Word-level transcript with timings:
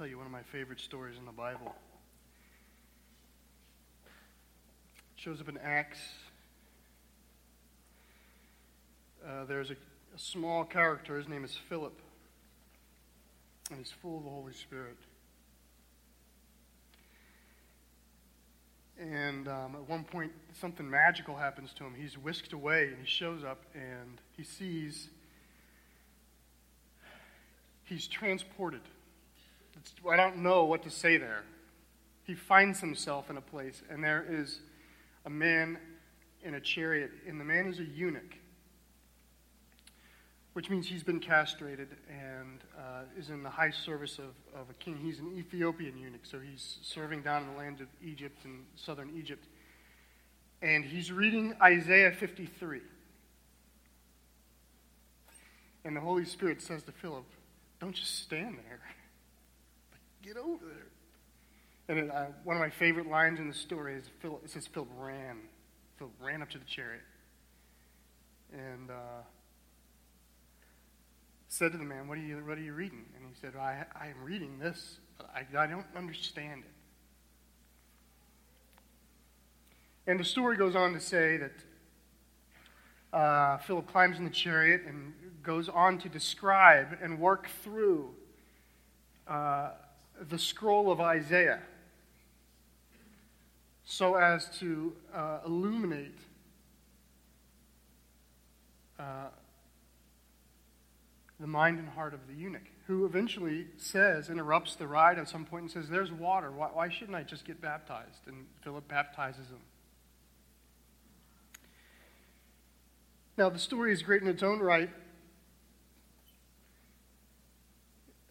tell 0.00 0.08
you 0.08 0.16
one 0.16 0.24
of 0.24 0.32
my 0.32 0.40
favorite 0.44 0.80
stories 0.80 1.18
in 1.18 1.26
the 1.26 1.30
Bible. 1.30 1.74
It 4.06 5.20
shows 5.20 5.42
up 5.42 5.48
in 5.50 5.58
Acts. 5.58 5.98
Uh, 9.22 9.44
there's 9.44 9.70
a, 9.70 9.74
a 9.74 10.18
small 10.18 10.64
character. 10.64 11.18
His 11.18 11.28
name 11.28 11.44
is 11.44 11.54
Philip. 11.68 11.92
And 13.68 13.78
he's 13.78 13.92
full 14.00 14.16
of 14.16 14.24
the 14.24 14.30
Holy 14.30 14.54
Spirit. 14.54 14.96
And 18.98 19.48
um, 19.48 19.76
at 19.76 19.86
one 19.86 20.04
point, 20.04 20.32
something 20.58 20.88
magical 20.88 21.36
happens 21.36 21.74
to 21.74 21.84
him. 21.84 21.92
He's 21.94 22.16
whisked 22.16 22.54
away, 22.54 22.84
and 22.86 22.96
he 22.96 23.06
shows 23.06 23.44
up, 23.44 23.64
and 23.74 24.18
he 24.34 24.44
sees 24.44 25.10
he's 27.84 28.06
transported. 28.06 28.80
I 30.08 30.16
don't 30.16 30.38
know 30.38 30.64
what 30.64 30.82
to 30.84 30.90
say 30.90 31.16
there. 31.16 31.44
He 32.24 32.34
finds 32.34 32.80
himself 32.80 33.30
in 33.30 33.36
a 33.36 33.40
place, 33.40 33.82
and 33.90 34.04
there 34.04 34.24
is 34.28 34.60
a 35.24 35.30
man 35.30 35.78
in 36.42 36.54
a 36.54 36.60
chariot, 36.60 37.10
and 37.26 37.40
the 37.40 37.44
man 37.44 37.66
is 37.66 37.78
a 37.78 37.84
eunuch, 37.84 38.36
which 40.52 40.70
means 40.70 40.86
he's 40.86 41.02
been 41.02 41.20
castrated 41.20 41.88
and 42.08 42.60
uh, 42.78 43.02
is 43.18 43.30
in 43.30 43.42
the 43.42 43.50
high 43.50 43.70
service 43.70 44.18
of, 44.18 44.34
of 44.58 44.68
a 44.70 44.74
king. 44.74 44.96
He's 44.96 45.18
an 45.18 45.36
Ethiopian 45.36 45.96
eunuch, 45.96 46.24
so 46.24 46.38
he's 46.38 46.78
serving 46.82 47.22
down 47.22 47.42
in 47.42 47.52
the 47.52 47.58
land 47.58 47.80
of 47.80 47.88
Egypt 48.02 48.44
and 48.44 48.64
southern 48.76 49.10
Egypt. 49.16 49.46
And 50.62 50.84
he's 50.84 51.10
reading 51.10 51.54
Isaiah 51.62 52.12
53. 52.12 52.80
And 55.84 55.96
the 55.96 56.00
Holy 56.00 56.26
Spirit 56.26 56.60
says 56.60 56.82
to 56.84 56.92
Philip, 56.92 57.24
Don't 57.80 57.94
just 57.94 58.20
stand 58.20 58.58
there. 58.68 58.80
Get 60.22 60.36
over 60.36 60.64
there. 60.64 60.86
And 61.88 61.98
it, 61.98 62.10
uh, 62.10 62.26
one 62.44 62.56
of 62.56 62.60
my 62.60 62.70
favorite 62.70 63.08
lines 63.08 63.40
in 63.40 63.48
the 63.48 63.54
story 63.54 63.94
is 63.94 64.04
Philip, 64.20 64.44
it 64.44 64.50
says 64.50 64.66
Philip 64.66 64.88
ran. 64.96 65.38
Philip 65.98 66.12
ran 66.20 66.42
up 66.42 66.50
to 66.50 66.58
the 66.58 66.64
chariot. 66.64 67.02
And. 68.52 68.90
Uh, 68.90 69.22
said 71.50 71.72
to 71.72 71.78
the 71.78 71.84
man, 71.84 72.06
What 72.06 72.16
are 72.16 72.22
you, 72.22 72.36
what 72.46 72.56
are 72.56 72.62
you 72.62 72.72
reading? 72.72 73.04
And 73.16 73.26
he 73.26 73.34
said, 73.40 73.56
I, 73.56 73.84
I 74.00 74.06
am 74.06 74.22
reading 74.22 74.58
this, 74.60 75.00
but 75.18 75.28
I, 75.34 75.44
I 75.58 75.66
don't 75.66 75.84
understand 75.96 76.62
it. 76.62 76.70
And 80.10 80.18
the 80.18 80.24
story 80.24 80.56
goes 80.56 80.76
on 80.76 80.92
to 80.92 81.00
say 81.00 81.38
that 81.38 81.52
uh, 83.12 83.58
Philip 83.58 83.88
climbs 83.88 84.18
in 84.18 84.24
the 84.24 84.30
chariot 84.30 84.82
and 84.86 85.12
goes 85.42 85.68
on 85.68 85.98
to 85.98 86.08
describe 86.08 86.96
and 87.02 87.18
work 87.18 87.48
through 87.64 88.14
uh, 89.26 89.70
the 90.28 90.38
scroll 90.38 90.90
of 90.90 91.00
Isaiah 91.00 91.60
so 93.84 94.14
as 94.14 94.46
to 94.60 94.92
uh, 95.12 95.38
illuminate 95.44 96.18
uh, 98.98 99.28
the 101.40 101.46
mind 101.46 101.78
and 101.78 101.88
heart 101.88 102.12
of 102.14 102.20
the 102.28 102.34
eunuch, 102.34 102.68
who 102.86 103.04
eventually 103.06 103.66
says, 103.78 104.28
interrupts 104.28 104.76
the 104.76 104.86
ride 104.86 105.18
at 105.18 105.28
some 105.28 105.44
point 105.44 105.62
and 105.62 105.70
says, 105.70 105.88
There's 105.88 106.12
water. 106.12 106.50
Why, 106.50 106.68
why 106.72 106.88
shouldn't 106.88 107.16
I 107.16 107.22
just 107.22 107.44
get 107.44 107.60
baptized? 107.60 108.26
And 108.26 108.46
Philip 108.62 108.86
baptizes 108.86 109.48
him. 109.48 109.60
Now, 113.38 113.48
the 113.48 113.58
story 113.58 113.92
is 113.92 114.02
great 114.02 114.20
in 114.22 114.28
its 114.28 114.42
own 114.42 114.60
right, 114.60 114.90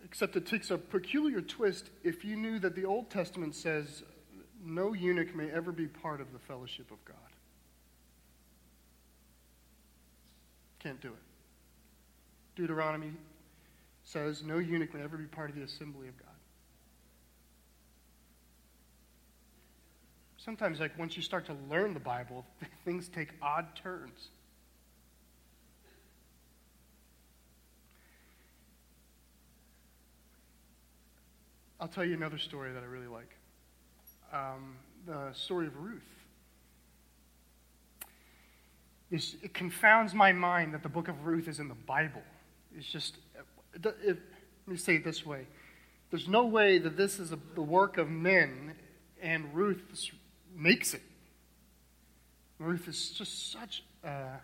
except 0.09 0.35
it 0.35 0.47
takes 0.47 0.71
a 0.71 0.77
peculiar 0.77 1.39
twist 1.39 1.91
if 2.03 2.25
you 2.25 2.35
knew 2.35 2.57
that 2.57 2.75
the 2.75 2.83
Old 2.83 3.11
Testament 3.11 3.53
says 3.53 4.03
no 4.65 4.93
eunuch 4.93 5.35
may 5.35 5.51
ever 5.51 5.71
be 5.71 5.85
part 5.85 6.19
of 6.19 6.33
the 6.33 6.39
fellowship 6.39 6.89
of 6.91 7.03
God. 7.05 7.15
Can't 10.79 10.99
do 10.99 11.09
it. 11.09 11.13
Deuteronomy 12.55 13.11
says 14.03 14.41
no 14.43 14.57
eunuch 14.57 14.93
may 14.95 15.03
ever 15.03 15.15
be 15.15 15.25
part 15.25 15.51
of 15.51 15.55
the 15.55 15.61
assembly 15.61 16.07
of 16.07 16.17
God. 16.17 16.27
Sometimes, 20.37 20.79
like 20.79 20.97
once 20.97 21.15
you 21.15 21.21
start 21.21 21.45
to 21.45 21.55
learn 21.69 21.93
the 21.93 21.99
Bible, 21.99 22.45
things 22.85 23.09
take 23.09 23.29
odd 23.41 23.67
turns. 23.75 24.29
I'll 31.79 31.87
tell 31.87 32.03
you 32.03 32.13
another 32.13 32.37
story 32.37 32.73
that 32.73 32.83
I 32.83 32.85
really 32.85 33.07
like 33.07 33.35
um, 34.33 34.75
the 35.05 35.31
story 35.33 35.67
of 35.67 35.77
Ruth. 35.77 36.01
It's, 39.11 39.35
it 39.41 39.53
confounds 39.53 40.13
my 40.13 40.31
mind 40.31 40.73
that 40.73 40.83
the 40.83 40.89
book 40.89 41.07
of 41.07 41.25
Ruth 41.25 41.47
is 41.47 41.59
in 41.59 41.67
the 41.67 41.75
Bible. 41.75 42.21
It's 42.77 42.85
just, 42.85 43.15
it, 43.73 43.85
it, 43.85 44.17
let 44.67 44.67
me 44.67 44.77
say 44.77 44.95
it 44.95 45.03
this 45.03 45.25
way 45.25 45.47
there's 46.11 46.27
no 46.27 46.45
way 46.45 46.79
that 46.79 46.97
this 46.97 47.19
is 47.19 47.31
a, 47.31 47.39
the 47.55 47.61
work 47.61 47.97
of 47.97 48.09
men 48.09 48.73
and 49.21 49.53
Ruth 49.53 49.81
makes 50.55 50.93
it. 50.93 51.01
Ruth 52.57 52.87
is 52.87 53.11
just 53.11 53.51
such 53.51 53.83
a. 54.03 54.39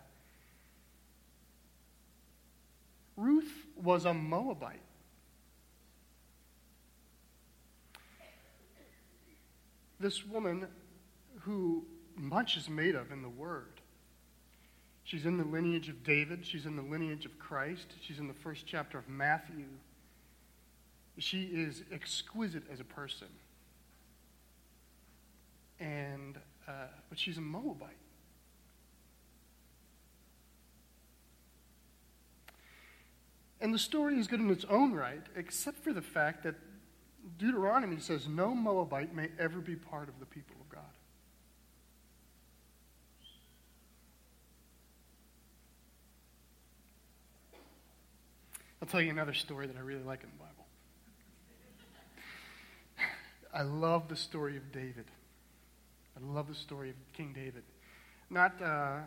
Ruth 3.16 3.52
was 3.76 4.04
a 4.04 4.14
Moabite. 4.14 4.80
This 9.98 10.24
woman 10.26 10.66
who 11.40 11.84
much 12.16 12.56
is 12.56 12.68
made 12.68 12.94
of 12.94 13.12
in 13.12 13.22
the 13.22 13.28
Word 13.28 13.76
She's 15.06 15.24
in 15.24 15.38
the 15.38 15.44
lineage 15.44 15.88
of 15.88 16.02
David. 16.02 16.44
She's 16.44 16.66
in 16.66 16.74
the 16.74 16.82
lineage 16.82 17.26
of 17.26 17.38
Christ. 17.38 17.86
She's 18.00 18.18
in 18.18 18.26
the 18.26 18.34
first 18.34 18.66
chapter 18.66 18.98
of 18.98 19.08
Matthew. 19.08 19.66
She 21.16 21.44
is 21.44 21.84
exquisite 21.92 22.64
as 22.72 22.80
a 22.80 22.84
person. 22.84 23.28
And, 25.78 26.36
uh, 26.66 26.88
but 27.08 27.20
she's 27.20 27.38
a 27.38 27.40
Moabite. 27.40 27.90
And 33.60 33.72
the 33.72 33.78
story 33.78 34.18
is 34.18 34.26
good 34.26 34.40
in 34.40 34.50
its 34.50 34.64
own 34.68 34.92
right, 34.92 35.22
except 35.36 35.84
for 35.84 35.92
the 35.92 36.02
fact 36.02 36.42
that 36.42 36.56
Deuteronomy 37.38 37.98
says 37.98 38.28
no 38.28 38.54
Moabite 38.54 39.14
may 39.14 39.28
ever 39.38 39.58
be 39.58 39.76
part 39.76 40.08
of 40.08 40.18
the 40.20 40.26
people 40.26 40.56
of 40.60 40.68
God. 40.68 40.82
I'll 48.80 48.88
tell 48.88 49.00
you 49.00 49.10
another 49.10 49.34
story 49.34 49.66
that 49.66 49.76
I 49.76 49.80
really 49.80 50.04
like 50.04 50.22
in 50.22 50.30
the 50.30 50.36
Bible. 50.36 50.66
I 53.52 53.62
love 53.62 54.08
the 54.08 54.16
story 54.16 54.56
of 54.56 54.70
David. 54.70 55.06
I 56.16 56.32
love 56.32 56.48
the 56.48 56.54
story 56.54 56.90
of 56.90 56.96
King 57.12 57.32
David. 57.34 57.62
Not, 58.30 58.60
uh, 58.62 58.98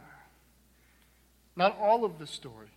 not 1.56 1.78
all 1.80 2.04
of 2.04 2.20
the 2.20 2.28
story, 2.28 2.70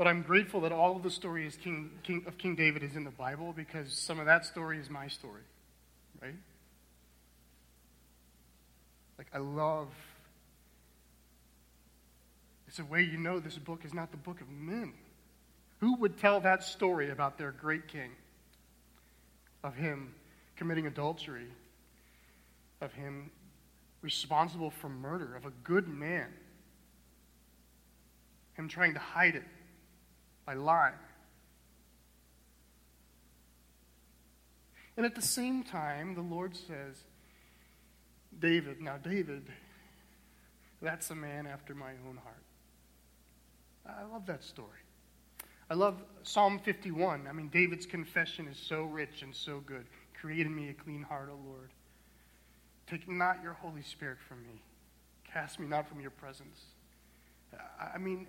but 0.00 0.06
I'm 0.06 0.22
grateful 0.22 0.62
that 0.62 0.72
all 0.72 0.96
of 0.96 1.02
the 1.02 1.10
story 1.10 1.46
is 1.46 1.56
King, 1.56 1.90
King, 2.02 2.24
of 2.26 2.38
King 2.38 2.54
David 2.54 2.82
is 2.82 2.96
in 2.96 3.04
the 3.04 3.10
Bible 3.10 3.52
because 3.54 3.92
some 3.92 4.18
of 4.18 4.24
that 4.24 4.46
story 4.46 4.78
is 4.78 4.88
my 4.88 5.08
story, 5.08 5.42
right? 6.22 6.36
Like, 9.18 9.26
I 9.34 9.36
love. 9.36 9.88
It's 12.66 12.78
a 12.78 12.84
way 12.86 13.02
you 13.02 13.18
know 13.18 13.40
this 13.40 13.58
book 13.58 13.84
is 13.84 13.92
not 13.92 14.10
the 14.10 14.16
book 14.16 14.40
of 14.40 14.48
men. 14.48 14.94
Who 15.80 15.96
would 15.96 16.16
tell 16.16 16.40
that 16.40 16.64
story 16.64 17.10
about 17.10 17.36
their 17.36 17.52
great 17.52 17.86
king? 17.86 18.12
Of 19.62 19.74
him 19.74 20.14
committing 20.56 20.86
adultery, 20.86 21.48
of 22.80 22.90
him 22.94 23.30
responsible 24.00 24.70
for 24.70 24.88
murder, 24.88 25.36
of 25.36 25.44
a 25.44 25.52
good 25.62 25.88
man, 25.88 26.32
him 28.54 28.66
trying 28.66 28.94
to 28.94 29.00
hide 29.00 29.34
it 29.34 29.44
by 30.50 30.54
lying. 30.54 30.94
And 34.96 35.06
at 35.06 35.14
the 35.14 35.22
same 35.22 35.62
time, 35.62 36.16
the 36.16 36.22
Lord 36.22 36.56
says, 36.56 36.96
David, 38.36 38.80
now 38.80 38.96
David, 38.96 39.46
that's 40.82 41.08
a 41.10 41.14
man 41.14 41.46
after 41.46 41.72
my 41.72 41.92
own 42.08 42.18
heart. 42.24 42.42
I 43.86 44.12
love 44.12 44.26
that 44.26 44.42
story. 44.42 44.80
I 45.70 45.74
love 45.74 46.02
Psalm 46.24 46.58
51. 46.58 47.28
I 47.28 47.32
mean, 47.32 47.48
David's 47.48 47.86
confession 47.86 48.48
is 48.48 48.58
so 48.58 48.82
rich 48.82 49.22
and 49.22 49.32
so 49.32 49.60
good. 49.60 49.86
Create 50.20 50.46
in 50.46 50.56
me 50.56 50.70
a 50.70 50.74
clean 50.74 51.02
heart, 51.02 51.30
O 51.30 51.38
Lord. 51.48 51.70
Take 52.88 53.08
not 53.08 53.40
your 53.40 53.52
Holy 53.52 53.82
Spirit 53.82 54.18
from 54.28 54.42
me. 54.42 54.62
Cast 55.32 55.60
me 55.60 55.68
not 55.68 55.88
from 55.88 56.00
your 56.00 56.10
presence. 56.10 56.58
I 57.94 57.98
mean, 57.98 58.26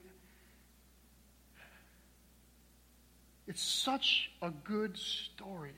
It's 3.51 3.61
such 3.61 4.31
a 4.41 4.49
good 4.49 4.97
story. 4.97 5.73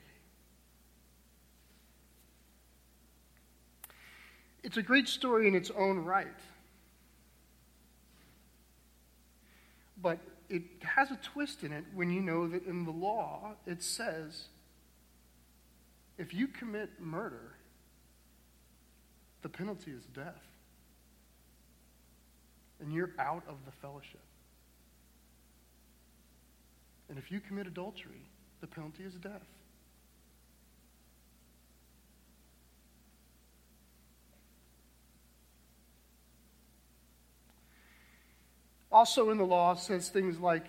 It's 4.62 4.76
a 4.76 4.82
great 4.82 5.08
story 5.08 5.48
in 5.48 5.56
its 5.56 5.72
own 5.76 5.98
right. 5.98 6.28
But 10.00 10.20
it 10.48 10.62
has 10.84 11.10
a 11.10 11.16
twist 11.16 11.64
in 11.64 11.72
it 11.72 11.82
when 11.92 12.10
you 12.10 12.20
know 12.20 12.46
that 12.46 12.64
in 12.64 12.84
the 12.84 12.92
law 12.92 13.54
it 13.66 13.82
says 13.82 14.44
if 16.16 16.32
you 16.32 16.46
commit 16.46 16.90
murder, 17.00 17.56
the 19.42 19.48
penalty 19.48 19.90
is 19.90 20.04
death. 20.14 20.46
And 22.78 22.92
you're 22.92 23.10
out 23.18 23.42
of 23.48 23.56
the 23.64 23.72
fellowship. 23.72 24.22
And 27.08 27.18
if 27.18 27.30
you 27.30 27.40
commit 27.40 27.66
adultery, 27.66 28.22
the 28.60 28.66
penalty 28.66 29.04
is 29.04 29.14
death. 29.14 29.42
Also, 38.90 39.30
in 39.30 39.38
the 39.38 39.44
law, 39.44 39.74
says 39.74 40.08
things 40.08 40.38
like 40.38 40.66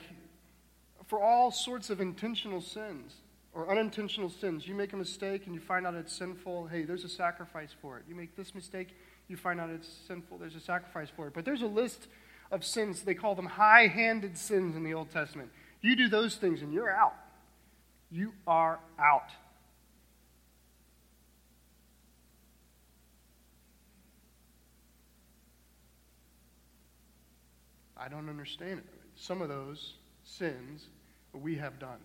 for 1.05 1.21
all 1.21 1.51
sorts 1.51 1.91
of 1.91 2.01
intentional 2.01 2.59
sins 2.59 3.13
or 3.53 3.69
unintentional 3.69 4.29
sins, 4.29 4.67
you 4.67 4.73
make 4.73 4.93
a 4.93 4.97
mistake 4.97 5.45
and 5.45 5.53
you 5.53 5.61
find 5.61 5.85
out 5.85 5.93
it's 5.93 6.11
sinful, 6.11 6.65
hey, 6.67 6.83
there's 6.83 7.03
a 7.03 7.09
sacrifice 7.09 7.69
for 7.81 7.97
it. 7.97 8.03
You 8.09 8.15
make 8.15 8.35
this 8.35 8.55
mistake, 8.55 8.89
you 9.27 9.37
find 9.37 9.61
out 9.61 9.69
it's 9.69 9.87
sinful, 10.07 10.39
there's 10.39 10.55
a 10.55 10.59
sacrifice 10.59 11.09
for 11.15 11.27
it. 11.27 11.33
But 11.35 11.45
there's 11.45 11.61
a 11.61 11.67
list 11.67 12.07
of 12.51 12.65
sins, 12.65 13.03
they 13.03 13.13
call 13.13 13.35
them 13.35 13.45
high 13.45 13.87
handed 13.87 14.37
sins 14.39 14.75
in 14.75 14.83
the 14.83 14.95
Old 14.95 15.11
Testament. 15.11 15.51
You 15.85 15.95
do 15.95 16.07
those 16.07 16.35
things 16.35 16.63
and 16.63 16.73
you're 16.73 16.89
out. 16.89 17.13
You 18.09 18.33
are 18.47 18.79
out. 18.97 19.29
I 27.95 28.07
don't 28.07 28.29
understand 28.29 28.79
it. 28.79 28.85
Some 29.15 29.43
of 29.43 29.49
those 29.49 29.93
sins 30.23 30.87
we 31.33 31.55
have 31.57 31.77
done. 31.77 31.99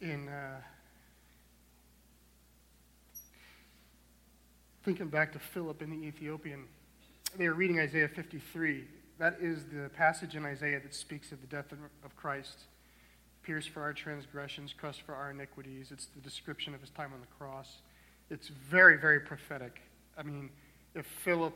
In 0.00 0.28
uh, 0.28 0.60
thinking 4.84 5.08
back 5.08 5.32
to 5.32 5.38
Philip 5.38 5.82
and 5.82 5.92
the 5.92 6.06
Ethiopian, 6.06 6.64
they 7.36 7.48
were 7.48 7.54
reading 7.54 7.78
Isaiah 7.78 8.08
53. 8.08 8.84
That 9.18 9.36
is 9.40 9.64
the 9.64 9.90
passage 9.90 10.36
in 10.36 10.44
Isaiah 10.44 10.80
that 10.80 10.94
speaks 10.94 11.32
of 11.32 11.40
the 11.40 11.46
death 11.46 11.72
of 11.72 12.16
Christ. 12.16 12.60
Pierced 13.42 13.70
for 13.70 13.82
our 13.82 13.92
transgressions, 13.92 14.72
crushed 14.72 15.02
for 15.02 15.14
our 15.14 15.30
iniquities. 15.30 15.90
It's 15.90 16.06
the 16.06 16.20
description 16.20 16.74
of 16.74 16.80
his 16.80 16.90
time 16.90 17.12
on 17.12 17.20
the 17.20 17.26
cross. 17.38 17.78
It's 18.30 18.48
very, 18.48 18.98
very 18.98 19.20
prophetic. 19.20 19.80
I 20.16 20.22
mean, 20.22 20.50
if 20.94 21.06
Philip, 21.06 21.54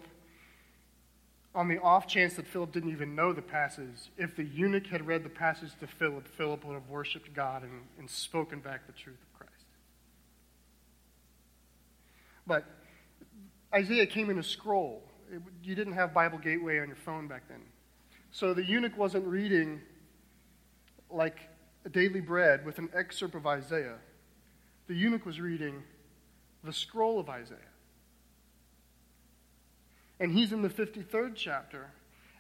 on 1.55 1.69
the 1.69 1.79
off 1.79 2.07
chance 2.07 2.35
that 2.35 2.47
Philip 2.47 2.73
didn't 2.73 2.91
even 2.91 3.15
know 3.15 3.33
the 3.33 3.43
passage, 3.43 4.11
if 4.17 4.35
the 4.37 4.45
eunuch 4.45 4.87
had 4.87 5.07
read 5.07 5.23
the 5.23 5.29
passage 5.29 5.71
to 5.81 5.87
Philip, 5.87 6.27
Philip 6.29 6.65
would 6.65 6.75
have 6.75 6.89
worshiped 6.89 7.35
God 7.35 7.63
and, 7.63 7.83
and 7.99 8.09
spoken 8.09 8.61
back 8.61 8.87
the 8.87 8.93
truth 8.93 9.19
of 9.21 9.39
Christ. 9.39 9.67
But 12.47 12.65
Isaiah 13.75 14.07
came 14.07 14.31
in 14.31 14.39
a 14.39 14.43
scroll. 14.43 15.03
It, 15.33 15.41
you 15.63 15.75
didn't 15.75 15.95
have 15.95 16.13
Bible 16.13 16.39
Gateway 16.39 16.79
on 16.81 16.89
your 16.89 16.97
phone 16.97 17.27
back 17.27 17.49
then. 17.49 17.63
So 18.31 18.55
the 18.55 18.65
eunuch 18.65 18.97
wasn't 18.97 19.27
reading 19.27 19.81
like 21.11 21.49
a 21.85 21.89
daily 21.89 22.21
bread 22.21 22.65
with 22.65 22.79
an 22.79 22.89
excerpt 22.95 23.35
of 23.35 23.47
Isaiah. 23.47 23.97
The 24.89 24.95
eunuch 24.95 25.27
was 25.27 25.41
reading 25.41 25.83
the 26.65 26.73
scroll 26.73 27.19
of 27.19 27.29
Isaiah. 27.29 27.59
And 30.21 30.33
he's 30.33 30.53
in 30.53 30.63
the 30.63 30.69
53rd 30.69 31.33
chapter. 31.35 31.91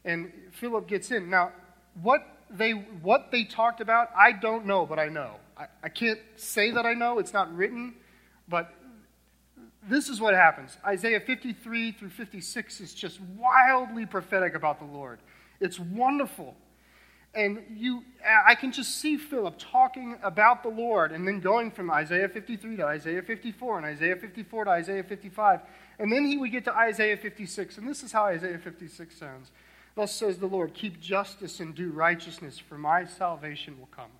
And 0.04 0.32
Philip 0.52 0.86
gets 0.86 1.10
in. 1.10 1.28
Now, 1.28 1.52
what 2.00 2.26
they, 2.50 2.72
what 2.72 3.30
they 3.30 3.44
talked 3.44 3.80
about, 3.80 4.10
I 4.16 4.32
don't 4.32 4.66
know, 4.66 4.86
but 4.86 4.98
I 4.98 5.08
know. 5.08 5.36
I, 5.56 5.66
I 5.82 5.88
can't 5.88 6.20
say 6.36 6.70
that 6.70 6.86
I 6.86 6.94
know, 6.94 7.18
it's 7.18 7.32
not 7.32 7.54
written, 7.54 7.94
but 8.48 8.72
this 9.88 10.08
is 10.08 10.20
what 10.20 10.34
happens. 10.34 10.76
Isaiah 10.84 11.20
53 11.20 11.92
through 11.92 12.10
56 12.10 12.80
is 12.80 12.94
just 12.94 13.20
wildly 13.36 14.06
prophetic 14.06 14.54
about 14.54 14.78
the 14.78 14.84
Lord. 14.84 15.18
It's 15.60 15.78
wonderful. 15.78 16.54
And 17.34 17.62
you, 17.74 18.04
I 18.46 18.54
can 18.54 18.72
just 18.72 18.96
see 18.96 19.16
Philip 19.16 19.54
talking 19.58 20.18
about 20.22 20.62
the 20.62 20.68
Lord 20.68 21.12
and 21.12 21.26
then 21.26 21.40
going 21.40 21.70
from 21.70 21.90
Isaiah 21.90 22.28
53 22.28 22.76
to 22.76 22.84
Isaiah 22.84 23.22
54 23.22 23.78
and 23.78 23.86
Isaiah 23.86 24.16
54 24.16 24.64
to 24.64 24.70
Isaiah 24.70 25.02
55. 25.02 25.60
And 25.98 26.12
then 26.12 26.26
he 26.26 26.36
would 26.36 26.52
get 26.52 26.64
to 26.64 26.74
Isaiah 26.76 27.16
56. 27.16 27.78
And 27.78 27.88
this 27.88 28.02
is 28.02 28.12
how 28.12 28.24
Isaiah 28.24 28.58
56 28.58 29.16
sounds 29.16 29.50
Thus 29.94 30.14
says 30.14 30.38
the 30.38 30.46
Lord, 30.46 30.74
keep 30.74 31.00
justice 31.00 31.60
and 31.60 31.74
do 31.74 31.90
righteousness, 31.90 32.58
for 32.58 32.78
my 32.78 33.04
salvation 33.04 33.78
will 33.78 33.88
come. 33.94 34.10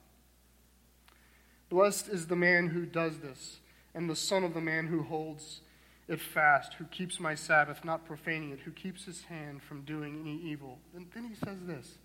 Blessed 1.71 2.09
is 2.09 2.27
the 2.27 2.37
man 2.37 2.69
who 2.69 2.85
does 2.85 3.19
this, 3.21 3.59
and 3.95 4.09
the 4.09 4.17
son 4.17 4.45
of 4.45 4.55
the 4.55 4.61
man 4.61 4.87
who 4.87 5.03
holds 5.03 5.61
it 6.09 6.21
fast, 6.21 6.75
who 6.75 6.85
keeps 6.87 7.21
my 7.21 7.35
Sabbath, 7.35 7.85
not 7.85 8.05
profaning 8.05 8.51
it, 8.51 8.61
who 8.61 8.71
keeps 8.71 9.05
his 9.05 9.23
hand 9.23 9.63
from 9.63 9.83
doing 9.83 10.21
any 10.21 10.41
evil. 10.43 10.79
And 10.95 11.07
then 11.15 11.25
he 11.25 11.35
says 11.35 11.59
this 11.67 11.99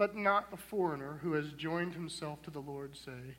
let 0.00 0.16
not 0.16 0.50
the 0.50 0.56
foreigner 0.56 1.20
who 1.22 1.34
has 1.34 1.52
joined 1.52 1.92
himself 1.92 2.40
to 2.44 2.50
the 2.50 2.58
Lord 2.58 2.96
say, 2.96 3.36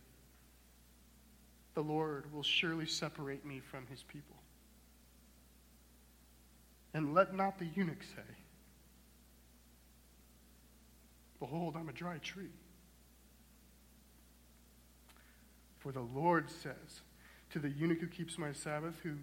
The 1.73 1.81
Lord 1.81 2.31
will 2.31 2.43
surely 2.43 2.85
separate 2.85 3.43
me 3.43 3.59
from 3.59 3.87
his 3.87 4.03
people. 4.03 4.35
And 6.93 7.15
let 7.15 7.33
not 7.33 7.57
the 7.57 7.65
eunuch 7.65 8.03
say, 8.03 8.35
Behold, 11.39 11.75
I'm 11.75 11.89
a 11.89 11.93
dry 11.93 12.19
tree. 12.19 12.53
For 15.81 15.91
the 15.91 16.01
Lord 16.01 16.49
says 16.49 17.01
to 17.49 17.59
the 17.59 17.69
eunuch 17.69 17.99
who 17.99 18.07
keeps 18.07 18.37
my 18.37 18.53
Sabbath, 18.53 18.99
who 19.01 19.15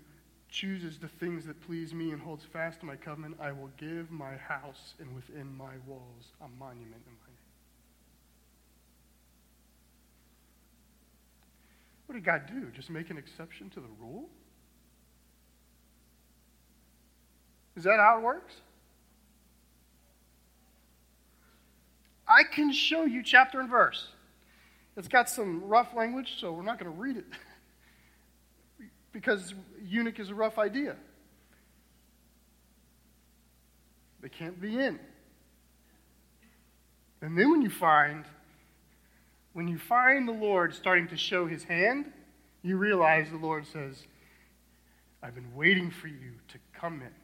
chooses 0.49 0.99
the 0.99 1.09
things 1.09 1.47
that 1.47 1.61
please 1.61 1.95
me 1.95 2.11
and 2.11 2.21
holds 2.21 2.45
fast 2.45 2.81
to 2.81 2.87
my 2.87 2.97
covenant, 2.97 3.37
I 3.41 3.53
will 3.53 3.71
give 3.77 4.11
my 4.11 4.37
house 4.37 4.95
and 4.99 5.15
within 5.15 5.57
my 5.57 5.75
walls 5.87 6.33
a 6.41 6.49
monument 6.59 7.03
in 7.07 7.13
my 7.13 7.27
name. 7.27 7.39
What 12.07 12.15
did 12.15 12.25
God 12.25 12.47
do? 12.47 12.71
Just 12.75 12.91
make 12.91 13.11
an 13.11 13.19
exception 13.19 13.71
to 13.71 13.81
the 13.81 13.89
rule? 14.01 14.29
Is 17.77 17.85
that 17.85 18.01
how 18.01 18.19
it 18.19 18.23
works? 18.23 18.55
I 22.27 22.43
can 22.43 22.73
show 22.73 23.05
you 23.05 23.23
chapter 23.23 23.61
and 23.61 23.71
verse. 23.71 24.09
It's 24.99 25.07
got 25.07 25.31
some 25.31 25.63
rough 25.63 25.95
language, 25.95 26.41
so 26.41 26.51
we're 26.51 26.65
not 26.65 26.81
going 26.81 26.93
to 26.93 27.01
read 27.01 27.19
it 27.19 27.25
because 29.13 29.55
eunuch 29.81 30.19
is 30.19 30.29
a 30.29 30.35
rough 30.35 30.59
idea. 30.59 30.97
They 34.21 34.29
can't 34.29 34.61
be 34.61 34.77
in. 34.77 34.99
And 37.23 37.39
then 37.39 37.49
when 37.53 37.63
you 37.63 37.71
find 37.71 38.25
when 39.53 39.69
you 39.69 39.79
find 39.79 40.27
the 40.27 40.33
Lord 40.33 40.75
starting 40.75 41.07
to 41.09 41.17
show 41.17 41.47
his 41.47 41.63
hand, 41.63 42.13
you 42.63 42.77
realize 42.77 43.31
the 43.31 43.37
Lord 43.37 43.67
says, 43.69 44.05
I've 45.23 45.35
been 45.35 45.55
waiting 45.55 45.93
for 45.93 46.09
you 46.09 46.33
to 46.49 46.59
come 46.73 47.03
in. 47.03 47.15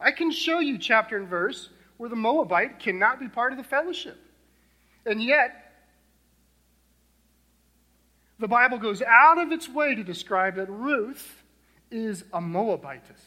I 0.00 0.10
can 0.10 0.32
show 0.32 0.58
you 0.58 0.78
chapter 0.78 1.16
and 1.16 1.28
verse 1.28 1.68
where 1.96 2.10
the 2.10 2.16
Moabite 2.16 2.80
cannot 2.80 3.20
be 3.20 3.28
part 3.28 3.52
of 3.52 3.58
the 3.58 3.64
fellowship. 3.64 4.20
And 5.06 5.22
yet, 5.22 5.72
the 8.38 8.48
Bible 8.48 8.78
goes 8.78 9.02
out 9.02 9.38
of 9.38 9.52
its 9.52 9.68
way 9.68 9.94
to 9.94 10.02
describe 10.02 10.56
that 10.56 10.70
Ruth 10.70 11.42
is 11.90 12.24
a 12.32 12.40
Moabitess. 12.40 13.20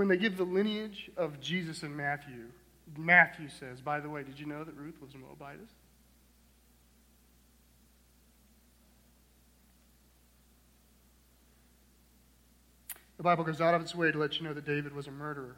when 0.00 0.08
they 0.08 0.16
give 0.16 0.38
the 0.38 0.44
lineage 0.44 1.10
of 1.18 1.40
Jesus 1.42 1.82
in 1.82 1.94
Matthew, 1.94 2.46
Matthew 2.96 3.50
says, 3.50 3.82
by 3.82 4.00
the 4.00 4.08
way, 4.08 4.22
did 4.22 4.40
you 4.40 4.46
know 4.46 4.64
that 4.64 4.74
Ruth 4.74 4.94
was 4.98 5.12
a 5.12 5.18
Moabitess? 5.18 5.68
The 13.18 13.22
Bible 13.22 13.44
goes 13.44 13.60
out 13.60 13.74
of 13.74 13.82
its 13.82 13.94
way 13.94 14.10
to 14.10 14.16
let 14.16 14.38
you 14.38 14.46
know 14.46 14.54
that 14.54 14.64
David 14.64 14.94
was 14.94 15.06
a 15.06 15.10
murderer. 15.10 15.56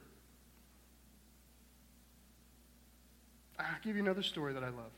I'll 3.62 3.80
give 3.82 3.96
you 3.96 4.02
another 4.02 4.22
story 4.22 4.52
that 4.54 4.64
I 4.64 4.68
love 4.68 4.90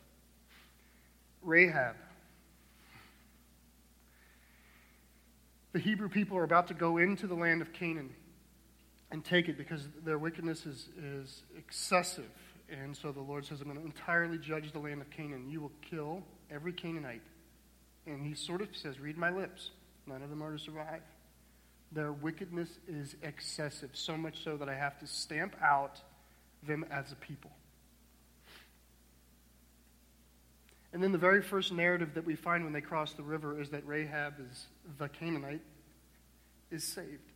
Rahab. 1.43 1.97
The 5.73 5.81
Hebrew 5.81 6.09
people 6.09 6.39
are 6.39 6.45
about 6.45 6.69
to 6.69 6.75
go 6.75 6.99
into 6.99 7.27
the 7.27 7.35
land 7.35 7.61
of 7.61 7.73
Canaan 7.73 8.11
and 9.11 9.25
take 9.25 9.49
it 9.49 9.59
because 9.59 9.89
their 10.05 10.19
wickedness 10.19 10.67
is, 10.67 10.89
is 10.97 11.43
excessive. 11.59 12.31
And 12.71 12.97
so 12.97 13.13
the 13.13 13.21
Lord 13.21 13.45
says, 13.45 13.61
I'm 13.61 13.67
going 13.67 13.79
to 13.79 13.85
entirely 13.85 14.39
judge 14.39 14.73
the 14.73 14.79
land 14.79 15.01
of 15.01 15.11
Canaan. 15.11 15.51
You 15.51 15.61
will 15.61 15.73
kill 15.89 16.23
every 16.51 16.73
Canaanite. 16.73 17.23
And 18.07 18.25
he 18.25 18.35
sort 18.35 18.63
of 18.63 18.69
says, 18.73 18.99
Read 19.01 19.19
my 19.19 19.31
lips. 19.31 19.71
None 20.07 20.23
of 20.23 20.31
them 20.31 20.43
are 20.43 20.53
to 20.53 20.59
survive. 20.59 21.03
Their 21.93 22.13
wickedness 22.13 22.69
is 22.89 23.17
excessive, 23.23 23.91
so 23.93 24.17
much 24.17 24.43
so 24.43 24.57
that 24.57 24.69
I 24.69 24.75
have 24.75 24.99
to 25.01 25.07
stamp 25.07 25.55
out 25.63 26.01
them 26.67 26.85
as 26.91 27.13
a 27.13 27.17
people. 27.17 27.51
And 30.95 31.03
then 31.03 31.11
the 31.11 31.19
very 31.19 31.43
first 31.43 31.73
narrative 31.73 32.15
that 32.15 32.25
we 32.25 32.37
find 32.37 32.63
when 32.63 32.73
they 32.73 32.81
cross 32.81 33.15
the 33.15 33.23
river 33.25 33.61
is 33.61 33.69
that 33.71 33.85
Rahab 33.85 34.35
is 34.49 34.67
the 34.97 35.09
Canaanite 35.09 35.61
is 36.71 36.85
saved. 36.85 37.33